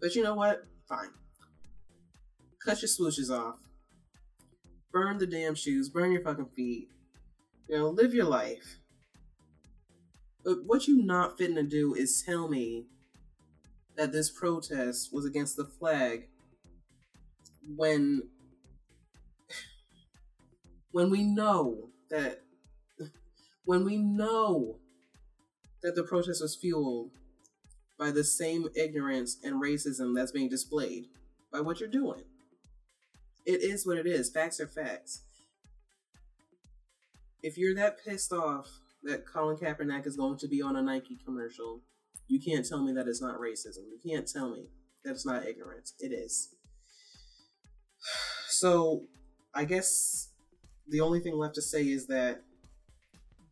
But 0.00 0.16
you 0.16 0.22
know 0.24 0.34
what? 0.34 0.64
Fine. 0.88 1.10
Cut 2.64 2.82
your 2.82 2.88
swooshes 2.88 3.30
off. 3.30 3.60
Burn 4.92 5.18
the 5.18 5.28
damn 5.28 5.54
shoes. 5.54 5.88
Burn 5.88 6.10
your 6.10 6.22
fucking 6.22 6.50
feet. 6.56 6.88
You 7.68 7.78
know, 7.78 7.88
live 7.88 8.12
your 8.12 8.26
life. 8.26 8.80
But 10.44 10.64
what 10.66 10.88
you're 10.88 11.04
not 11.04 11.38
fitting 11.38 11.54
to 11.54 11.62
do 11.62 11.94
is 11.94 12.20
tell 12.26 12.48
me 12.48 12.86
that 13.96 14.10
this 14.10 14.28
protest 14.28 15.10
was 15.12 15.24
against 15.24 15.56
the 15.56 15.64
flag 15.64 16.28
when 17.76 18.22
when 20.90 21.10
we 21.10 21.22
know 21.22 21.90
that 22.10 22.42
when 23.64 23.84
we 23.84 23.96
know 23.96 24.78
that 25.82 25.94
the 25.94 26.02
protest 26.02 26.40
was 26.40 26.56
fueled 26.56 27.10
by 27.98 28.10
the 28.10 28.24
same 28.24 28.66
ignorance 28.74 29.38
and 29.42 29.62
racism 29.62 30.14
that's 30.14 30.32
being 30.32 30.48
displayed 30.48 31.06
by 31.52 31.60
what 31.60 31.80
you're 31.80 31.88
doing. 31.88 32.24
It 33.44 33.62
is 33.62 33.86
what 33.86 33.98
it 33.98 34.06
is. 34.06 34.30
Facts 34.30 34.60
are 34.60 34.68
facts. 34.68 35.22
If 37.42 37.58
you're 37.58 37.74
that 37.74 37.98
pissed 38.04 38.32
off 38.32 38.68
that 39.02 39.26
Colin 39.26 39.56
Kaepernick 39.56 40.06
is 40.06 40.16
going 40.16 40.38
to 40.38 40.48
be 40.48 40.62
on 40.62 40.76
a 40.76 40.82
Nike 40.82 41.18
commercial, 41.24 41.80
you 42.28 42.40
can't 42.40 42.66
tell 42.66 42.82
me 42.82 42.92
that 42.92 43.08
it's 43.08 43.20
not 43.20 43.40
racism. 43.40 43.84
You 43.90 43.98
can't 44.04 44.28
tell 44.28 44.50
me 44.50 44.68
that 45.04 45.10
it's 45.10 45.26
not 45.26 45.46
ignorance. 45.46 45.94
It 45.98 46.12
is. 46.12 46.48
So, 48.48 49.04
I 49.54 49.64
guess 49.64 50.28
the 50.86 51.00
only 51.00 51.20
thing 51.20 51.36
left 51.36 51.54
to 51.54 51.62
say 51.62 51.84
is 51.84 52.06
that 52.08 52.42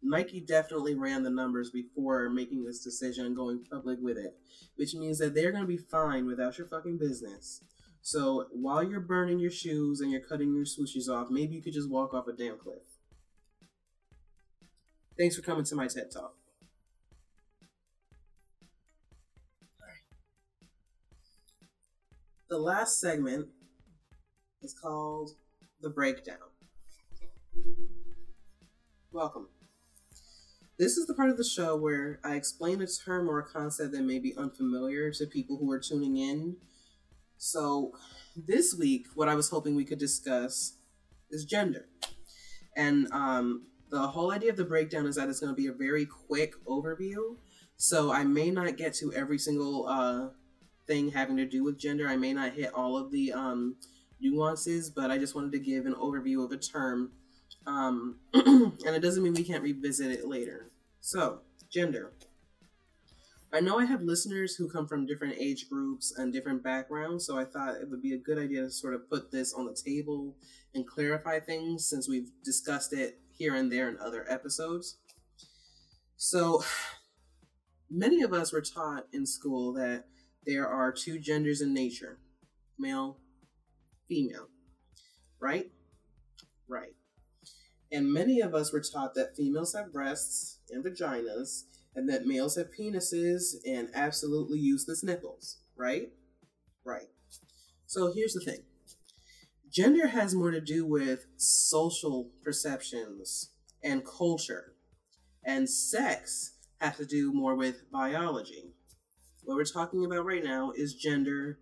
Nike 0.02 0.40
definitely 0.40 0.94
ran 0.94 1.22
the 1.22 1.30
numbers 1.30 1.70
before 1.70 2.30
making 2.30 2.64
this 2.64 2.82
decision 2.82 3.26
and 3.26 3.36
going 3.36 3.64
public 3.70 3.98
with 4.00 4.16
it, 4.16 4.34
which 4.76 4.94
means 4.94 5.18
that 5.18 5.34
they're 5.34 5.52
going 5.52 5.64
to 5.64 5.68
be 5.68 5.76
fine 5.76 6.26
without 6.26 6.56
your 6.56 6.66
fucking 6.66 6.98
business. 6.98 7.62
So 8.02 8.46
while 8.52 8.82
you're 8.82 9.00
burning 9.00 9.38
your 9.38 9.50
shoes 9.50 10.00
and 10.00 10.10
you're 10.10 10.22
cutting 10.22 10.54
your 10.54 10.64
swooshes 10.64 11.08
off, 11.08 11.28
maybe 11.30 11.54
you 11.54 11.62
could 11.62 11.74
just 11.74 11.90
walk 11.90 12.14
off 12.14 12.26
a 12.28 12.32
damn 12.32 12.58
cliff. 12.58 12.78
Thanks 15.18 15.36
for 15.36 15.42
coming 15.42 15.64
to 15.64 15.74
my 15.74 15.86
TED 15.86 16.10
Talk. 16.10 16.34
The 22.48 22.58
last 22.58 23.00
segment 23.00 23.48
is 24.62 24.74
called 24.74 25.30
The 25.82 25.90
Breakdown. 25.90 26.38
Welcome. 29.12 29.48
This 30.80 30.96
is 30.96 31.06
the 31.06 31.12
part 31.12 31.28
of 31.28 31.36
the 31.36 31.44
show 31.44 31.76
where 31.76 32.20
I 32.24 32.36
explain 32.36 32.80
a 32.80 32.86
term 32.86 33.28
or 33.28 33.38
a 33.38 33.44
concept 33.44 33.92
that 33.92 34.00
may 34.00 34.18
be 34.18 34.34
unfamiliar 34.34 35.10
to 35.10 35.26
people 35.26 35.58
who 35.58 35.70
are 35.72 35.78
tuning 35.78 36.16
in. 36.16 36.56
So, 37.36 37.92
this 38.34 38.74
week, 38.74 39.08
what 39.14 39.28
I 39.28 39.34
was 39.34 39.50
hoping 39.50 39.74
we 39.74 39.84
could 39.84 39.98
discuss 39.98 40.78
is 41.28 41.44
gender. 41.44 41.84
And 42.74 43.12
um, 43.12 43.66
the 43.90 44.08
whole 44.08 44.32
idea 44.32 44.48
of 44.48 44.56
the 44.56 44.64
breakdown 44.64 45.04
is 45.04 45.16
that 45.16 45.28
it's 45.28 45.38
going 45.38 45.54
to 45.54 45.62
be 45.62 45.66
a 45.66 45.72
very 45.74 46.06
quick 46.06 46.54
overview. 46.64 47.36
So, 47.76 48.10
I 48.10 48.24
may 48.24 48.50
not 48.50 48.78
get 48.78 48.94
to 49.00 49.12
every 49.12 49.36
single 49.36 49.86
uh, 49.86 50.28
thing 50.86 51.10
having 51.10 51.36
to 51.36 51.44
do 51.44 51.62
with 51.62 51.78
gender. 51.78 52.08
I 52.08 52.16
may 52.16 52.32
not 52.32 52.54
hit 52.54 52.72
all 52.72 52.96
of 52.96 53.12
the 53.12 53.34
um, 53.34 53.76
nuances, 54.18 54.88
but 54.88 55.10
I 55.10 55.18
just 55.18 55.34
wanted 55.34 55.52
to 55.52 55.58
give 55.58 55.84
an 55.84 55.94
overview 55.96 56.42
of 56.42 56.52
a 56.52 56.56
term 56.56 57.12
um, 57.66 58.16
and 58.34 58.74
it 58.84 59.02
doesn't 59.02 59.22
mean 59.22 59.34
we 59.34 59.44
can't 59.44 59.62
revisit 59.62 60.10
it 60.10 60.26
later. 60.26 60.70
So, 61.00 61.40
gender. 61.70 62.12
I 63.52 63.60
know 63.60 63.80
I 63.80 63.84
have 63.84 64.02
listeners 64.02 64.54
who 64.54 64.70
come 64.70 64.86
from 64.86 65.06
different 65.06 65.36
age 65.38 65.68
groups 65.68 66.14
and 66.16 66.32
different 66.32 66.62
backgrounds, 66.62 67.26
so 67.26 67.36
I 67.36 67.44
thought 67.44 67.80
it 67.80 67.90
would 67.90 68.00
be 68.00 68.14
a 68.14 68.18
good 68.18 68.38
idea 68.38 68.62
to 68.62 68.70
sort 68.70 68.94
of 68.94 69.10
put 69.10 69.32
this 69.32 69.52
on 69.52 69.66
the 69.66 69.74
table 69.74 70.36
and 70.72 70.86
clarify 70.86 71.40
things 71.40 71.88
since 71.88 72.08
we've 72.08 72.30
discussed 72.44 72.92
it 72.92 73.18
here 73.32 73.56
and 73.56 73.70
there 73.72 73.88
in 73.88 73.98
other 73.98 74.24
episodes. 74.30 74.98
So, 76.16 76.62
many 77.90 78.22
of 78.22 78.32
us 78.32 78.52
were 78.52 78.60
taught 78.60 79.06
in 79.12 79.26
school 79.26 79.72
that 79.72 80.04
there 80.46 80.68
are 80.68 80.92
two 80.92 81.18
genders 81.18 81.60
in 81.60 81.74
nature 81.74 82.18
male, 82.78 83.18
female, 84.08 84.48
right? 85.40 85.70
Right. 86.68 86.94
And 87.92 88.12
many 88.12 88.40
of 88.40 88.54
us 88.54 88.72
were 88.72 88.80
taught 88.80 89.14
that 89.14 89.36
females 89.36 89.74
have 89.74 89.92
breasts 89.92 90.58
and 90.70 90.84
vaginas, 90.84 91.64
and 91.94 92.08
that 92.08 92.26
males 92.26 92.56
have 92.56 92.68
penises 92.78 93.56
and 93.66 93.88
absolutely 93.94 94.58
useless 94.58 95.02
nipples, 95.02 95.58
right? 95.76 96.10
Right. 96.84 97.08
So 97.86 98.12
here's 98.12 98.34
the 98.34 98.40
thing 98.40 98.62
gender 99.72 100.08
has 100.08 100.34
more 100.34 100.50
to 100.50 100.60
do 100.60 100.86
with 100.86 101.26
social 101.36 102.30
perceptions 102.44 103.50
and 103.82 104.04
culture, 104.04 104.74
and 105.44 105.68
sex 105.68 106.56
has 106.80 106.96
to 106.98 107.04
do 107.04 107.32
more 107.32 107.56
with 107.56 107.90
biology. 107.90 108.72
What 109.42 109.56
we're 109.56 109.64
talking 109.64 110.04
about 110.04 110.24
right 110.24 110.44
now 110.44 110.72
is 110.76 110.94
gender, 110.94 111.58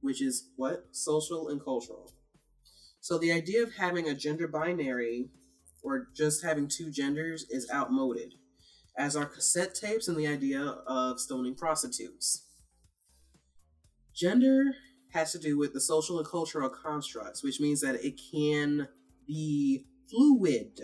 which 0.00 0.22
is 0.22 0.50
what? 0.56 0.86
Social 0.92 1.48
and 1.48 1.62
cultural. 1.62 2.12
So 3.00 3.18
the 3.18 3.32
idea 3.32 3.62
of 3.64 3.74
having 3.74 4.08
a 4.08 4.14
gender 4.14 4.46
binary 4.46 5.30
or 5.82 6.08
just 6.14 6.44
having 6.44 6.68
two 6.68 6.90
genders 6.90 7.46
is 7.50 7.68
outmoded, 7.72 8.34
as 8.96 9.16
are 9.16 9.26
cassette 9.26 9.74
tapes 9.74 10.08
and 10.08 10.16
the 10.16 10.26
idea 10.26 10.60
of 10.86 11.20
stoning 11.20 11.54
prostitutes. 11.54 12.46
Gender 14.14 14.74
has 15.12 15.32
to 15.32 15.38
do 15.38 15.58
with 15.58 15.72
the 15.72 15.80
social 15.80 16.18
and 16.18 16.26
cultural 16.26 16.68
constructs, 16.68 17.42
which 17.42 17.60
means 17.60 17.80
that 17.80 18.04
it 18.04 18.20
can 18.32 18.88
be 19.26 19.86
fluid. 20.10 20.80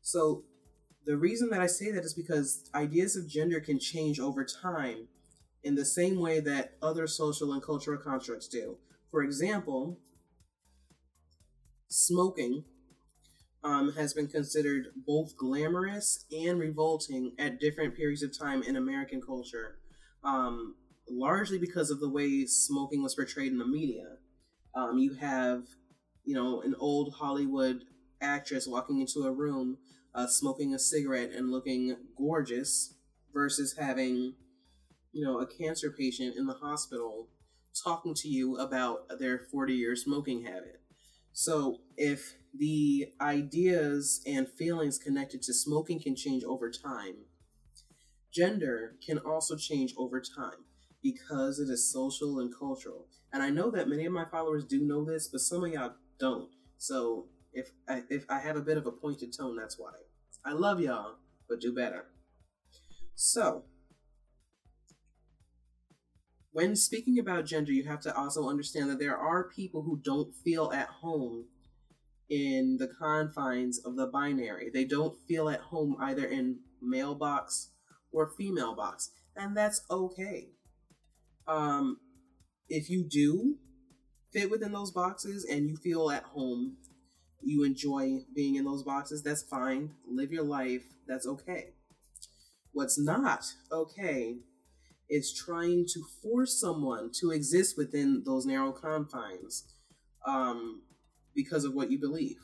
So, 0.00 0.44
the 1.04 1.16
reason 1.16 1.48
that 1.50 1.60
I 1.60 1.66
say 1.66 1.90
that 1.92 2.04
is 2.04 2.12
because 2.12 2.68
ideas 2.74 3.16
of 3.16 3.28
gender 3.28 3.60
can 3.60 3.78
change 3.78 4.20
over 4.20 4.44
time 4.44 5.08
in 5.62 5.74
the 5.74 5.84
same 5.84 6.20
way 6.20 6.40
that 6.40 6.74
other 6.82 7.06
social 7.06 7.52
and 7.52 7.62
cultural 7.62 7.98
constructs 7.98 8.46
do. 8.46 8.76
For 9.10 9.22
example, 9.22 9.98
smoking 11.88 12.64
um, 13.64 13.92
has 13.94 14.14
been 14.14 14.28
considered 14.28 14.86
both 15.06 15.36
glamorous 15.36 16.24
and 16.30 16.58
revolting 16.58 17.32
at 17.38 17.60
different 17.60 17.96
periods 17.96 18.22
of 18.22 18.36
time 18.36 18.62
in 18.62 18.76
American 18.76 19.20
culture, 19.20 19.78
um, 20.24 20.74
largely 21.10 21.58
because 21.58 21.90
of 21.90 22.00
the 22.00 22.08
way 22.08 22.46
smoking 22.46 23.02
was 23.02 23.14
portrayed 23.14 23.52
in 23.52 23.58
the 23.58 23.66
media. 23.66 24.16
Um, 24.74 24.98
you 24.98 25.14
have, 25.14 25.64
you 26.24 26.34
know, 26.34 26.60
an 26.62 26.74
old 26.78 27.14
Hollywood 27.14 27.84
actress 28.20 28.66
walking 28.66 29.00
into 29.00 29.26
a 29.26 29.32
room, 29.32 29.78
uh, 30.14 30.26
smoking 30.26 30.74
a 30.74 30.78
cigarette 30.78 31.30
and 31.30 31.50
looking 31.50 31.96
gorgeous, 32.16 32.94
versus 33.32 33.76
having, 33.78 34.34
you 35.12 35.24
know, 35.24 35.40
a 35.40 35.46
cancer 35.46 35.90
patient 35.90 36.36
in 36.36 36.46
the 36.46 36.54
hospital 36.54 37.28
talking 37.84 38.14
to 38.14 38.28
you 38.28 38.56
about 38.56 39.02
their 39.18 39.38
40 39.38 39.74
year 39.74 39.94
smoking 39.96 40.44
habit. 40.44 40.80
So 41.32 41.78
if 41.96 42.34
the 42.58 43.08
ideas 43.20 44.20
and 44.26 44.48
feelings 44.48 44.98
connected 44.98 45.42
to 45.42 45.54
smoking 45.54 46.00
can 46.00 46.16
change 46.16 46.44
over 46.44 46.70
time. 46.70 47.14
Gender 48.32 48.96
can 49.04 49.18
also 49.18 49.56
change 49.56 49.94
over 49.96 50.20
time 50.20 50.64
because 51.02 51.58
it 51.58 51.70
is 51.70 51.92
social 51.92 52.40
and 52.40 52.52
cultural. 52.56 53.06
And 53.32 53.42
I 53.42 53.50
know 53.50 53.70
that 53.70 53.88
many 53.88 54.04
of 54.06 54.12
my 54.12 54.24
followers 54.24 54.64
do 54.64 54.80
know 54.80 55.04
this, 55.04 55.28
but 55.28 55.40
some 55.40 55.64
of 55.64 55.72
y'all 55.72 55.94
don't. 56.18 56.50
So 56.76 57.26
if 57.52 57.70
I, 57.88 58.02
if 58.10 58.24
I 58.28 58.38
have 58.38 58.56
a 58.56 58.62
bit 58.62 58.76
of 58.76 58.86
a 58.86 58.92
pointed 58.92 59.36
tone, 59.36 59.56
that's 59.56 59.78
why. 59.78 59.92
I 60.44 60.52
love 60.52 60.80
y'all, 60.80 61.16
but 61.48 61.60
do 61.60 61.74
better. 61.74 62.06
So, 63.14 63.64
when 66.52 66.76
speaking 66.76 67.18
about 67.18 67.46
gender, 67.46 67.72
you 67.72 67.84
have 67.84 68.00
to 68.02 68.16
also 68.16 68.48
understand 68.48 68.90
that 68.90 68.98
there 68.98 69.16
are 69.16 69.48
people 69.48 69.82
who 69.82 70.00
don't 70.02 70.34
feel 70.34 70.72
at 70.72 70.88
home 70.88 71.46
in 72.30 72.76
the 72.78 72.88
confines 72.88 73.78
of 73.84 73.96
the 73.96 74.06
binary. 74.06 74.70
They 74.72 74.84
don't 74.84 75.18
feel 75.26 75.48
at 75.48 75.60
home 75.60 75.96
either 76.00 76.24
in 76.24 76.60
male 76.82 77.14
box 77.14 77.70
or 78.12 78.32
female 78.36 78.74
box, 78.74 79.10
and 79.36 79.56
that's 79.56 79.84
okay. 79.90 80.48
Um, 81.46 81.98
if 82.68 82.90
you 82.90 83.04
do 83.08 83.56
fit 84.32 84.50
within 84.50 84.72
those 84.72 84.90
boxes 84.90 85.46
and 85.50 85.68
you 85.68 85.76
feel 85.76 86.10
at 86.10 86.24
home, 86.24 86.76
you 87.42 87.64
enjoy 87.64 88.18
being 88.34 88.56
in 88.56 88.64
those 88.64 88.82
boxes, 88.82 89.22
that's 89.22 89.42
fine. 89.42 89.92
Live 90.06 90.32
your 90.32 90.44
life, 90.44 90.82
that's 91.06 91.26
okay. 91.26 91.70
What's 92.72 92.98
not 92.98 93.44
okay 93.72 94.36
is 95.08 95.32
trying 95.32 95.86
to 95.86 96.02
force 96.22 96.60
someone 96.60 97.10
to 97.20 97.30
exist 97.30 97.76
within 97.78 98.22
those 98.26 98.44
narrow 98.44 98.72
confines. 98.72 99.64
Um, 100.26 100.82
because 101.38 101.64
of 101.64 101.72
what 101.72 101.88
you 101.88 102.00
believe. 102.00 102.40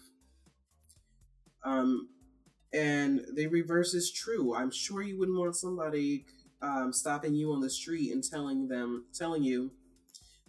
Um, 1.64 2.10
and 2.72 3.22
the 3.34 3.48
reverse 3.48 3.92
is 3.92 4.12
true. 4.12 4.54
I'm 4.54 4.70
sure 4.70 5.02
you 5.02 5.18
wouldn't 5.18 5.36
want 5.36 5.56
somebody 5.56 6.26
um, 6.62 6.92
stopping 6.92 7.34
you 7.34 7.52
on 7.52 7.60
the 7.60 7.70
street 7.70 8.12
and 8.12 8.22
telling 8.22 8.68
them, 8.68 9.06
telling 9.12 9.42
you 9.42 9.72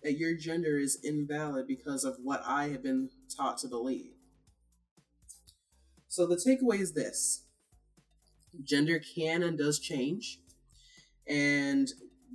that 0.04 0.20
your 0.20 0.38
gender 0.38 0.78
is 0.78 1.00
invalid 1.04 1.66
because 1.68 2.04
of 2.04 2.18
what 2.22 2.44
I 2.46 2.68
have 2.70 2.84
been 2.84 3.10
taught 3.36 3.58
to 3.60 3.68
believe. 3.68 4.12
So 6.08 6.28
the 6.28 6.36
takeaway 6.36 6.80
is 6.80 6.94
this 6.94 7.46
gender 8.64 9.02
can 9.16 9.42
and 9.42 9.58
does 9.58 9.80
change. 9.80 10.38
And 11.28 11.88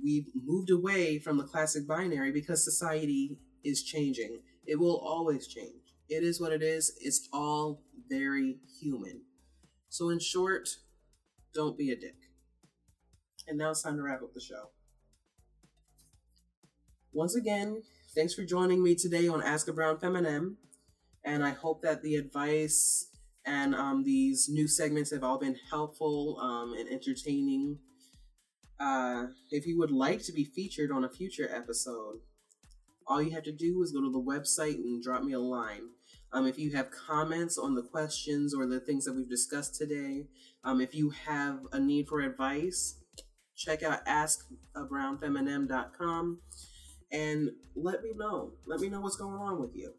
we've 0.03 0.27
moved 0.35 0.71
away 0.71 1.19
from 1.19 1.37
the 1.37 1.45
classic 1.45 1.87
binary 1.87 2.33
because 2.33 2.65
society 2.65 3.37
is 3.63 3.81
changing. 3.83 4.41
It 4.65 4.77
will 4.77 4.97
always 4.97 5.47
change. 5.47 5.80
It 6.11 6.23
is 6.23 6.41
what 6.41 6.51
it 6.51 6.61
is. 6.61 6.91
It's 6.99 7.29
all 7.31 7.83
very 8.09 8.57
human. 8.81 9.21
So, 9.87 10.09
in 10.09 10.19
short, 10.19 10.67
don't 11.53 11.77
be 11.77 11.89
a 11.89 11.95
dick. 11.95 12.17
And 13.47 13.57
now 13.57 13.69
it's 13.69 13.81
time 13.81 13.95
to 13.95 14.03
wrap 14.03 14.21
up 14.21 14.33
the 14.33 14.41
show. 14.41 14.71
Once 17.13 17.33
again, 17.33 17.83
thanks 18.13 18.33
for 18.33 18.43
joining 18.43 18.83
me 18.83 18.93
today 18.93 19.29
on 19.29 19.41
Ask 19.41 19.69
a 19.69 19.73
Brown 19.73 19.99
Feminem. 19.99 20.55
And 21.23 21.45
I 21.45 21.51
hope 21.51 21.81
that 21.83 22.01
the 22.01 22.15
advice 22.15 23.07
and 23.45 23.73
um, 23.73 24.03
these 24.03 24.49
new 24.49 24.67
segments 24.67 25.11
have 25.11 25.23
all 25.23 25.39
been 25.39 25.55
helpful 25.69 26.37
um, 26.41 26.73
and 26.77 26.89
entertaining. 26.89 27.79
Uh, 28.77 29.27
if 29.49 29.65
you 29.65 29.79
would 29.79 29.91
like 29.91 30.21
to 30.23 30.33
be 30.33 30.43
featured 30.43 30.91
on 30.91 31.05
a 31.05 31.09
future 31.09 31.49
episode, 31.55 32.17
all 33.07 33.21
you 33.21 33.31
have 33.31 33.43
to 33.43 33.53
do 33.53 33.81
is 33.81 33.93
go 33.93 34.01
to 34.01 34.11
the 34.11 34.19
website 34.19 34.75
and 34.75 35.01
drop 35.01 35.23
me 35.23 35.31
a 35.31 35.39
line. 35.39 35.83
Um, 36.33 36.47
if 36.47 36.57
you 36.57 36.71
have 36.71 36.91
comments 36.91 37.57
on 37.57 37.75
the 37.75 37.81
questions 37.81 38.55
or 38.55 38.65
the 38.65 38.79
things 38.79 39.03
that 39.05 39.13
we've 39.13 39.29
discussed 39.29 39.75
today, 39.75 40.27
um, 40.63 40.79
if 40.79 40.95
you 40.95 41.09
have 41.09 41.59
a 41.73 41.79
need 41.79 42.07
for 42.07 42.21
advice, 42.21 42.95
check 43.55 43.83
out 43.83 44.05
askabrownfeminem.com 44.05 46.39
and 47.11 47.49
let 47.75 48.01
me 48.01 48.13
know. 48.15 48.53
Let 48.65 48.79
me 48.79 48.87
know 48.89 49.01
what's 49.01 49.17
going 49.17 49.35
on 49.35 49.59
with 49.59 49.75
you. 49.75 49.93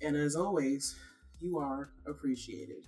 And 0.00 0.16
as 0.16 0.34
always, 0.34 0.96
you 1.38 1.58
are 1.58 1.90
appreciated. 2.06 2.86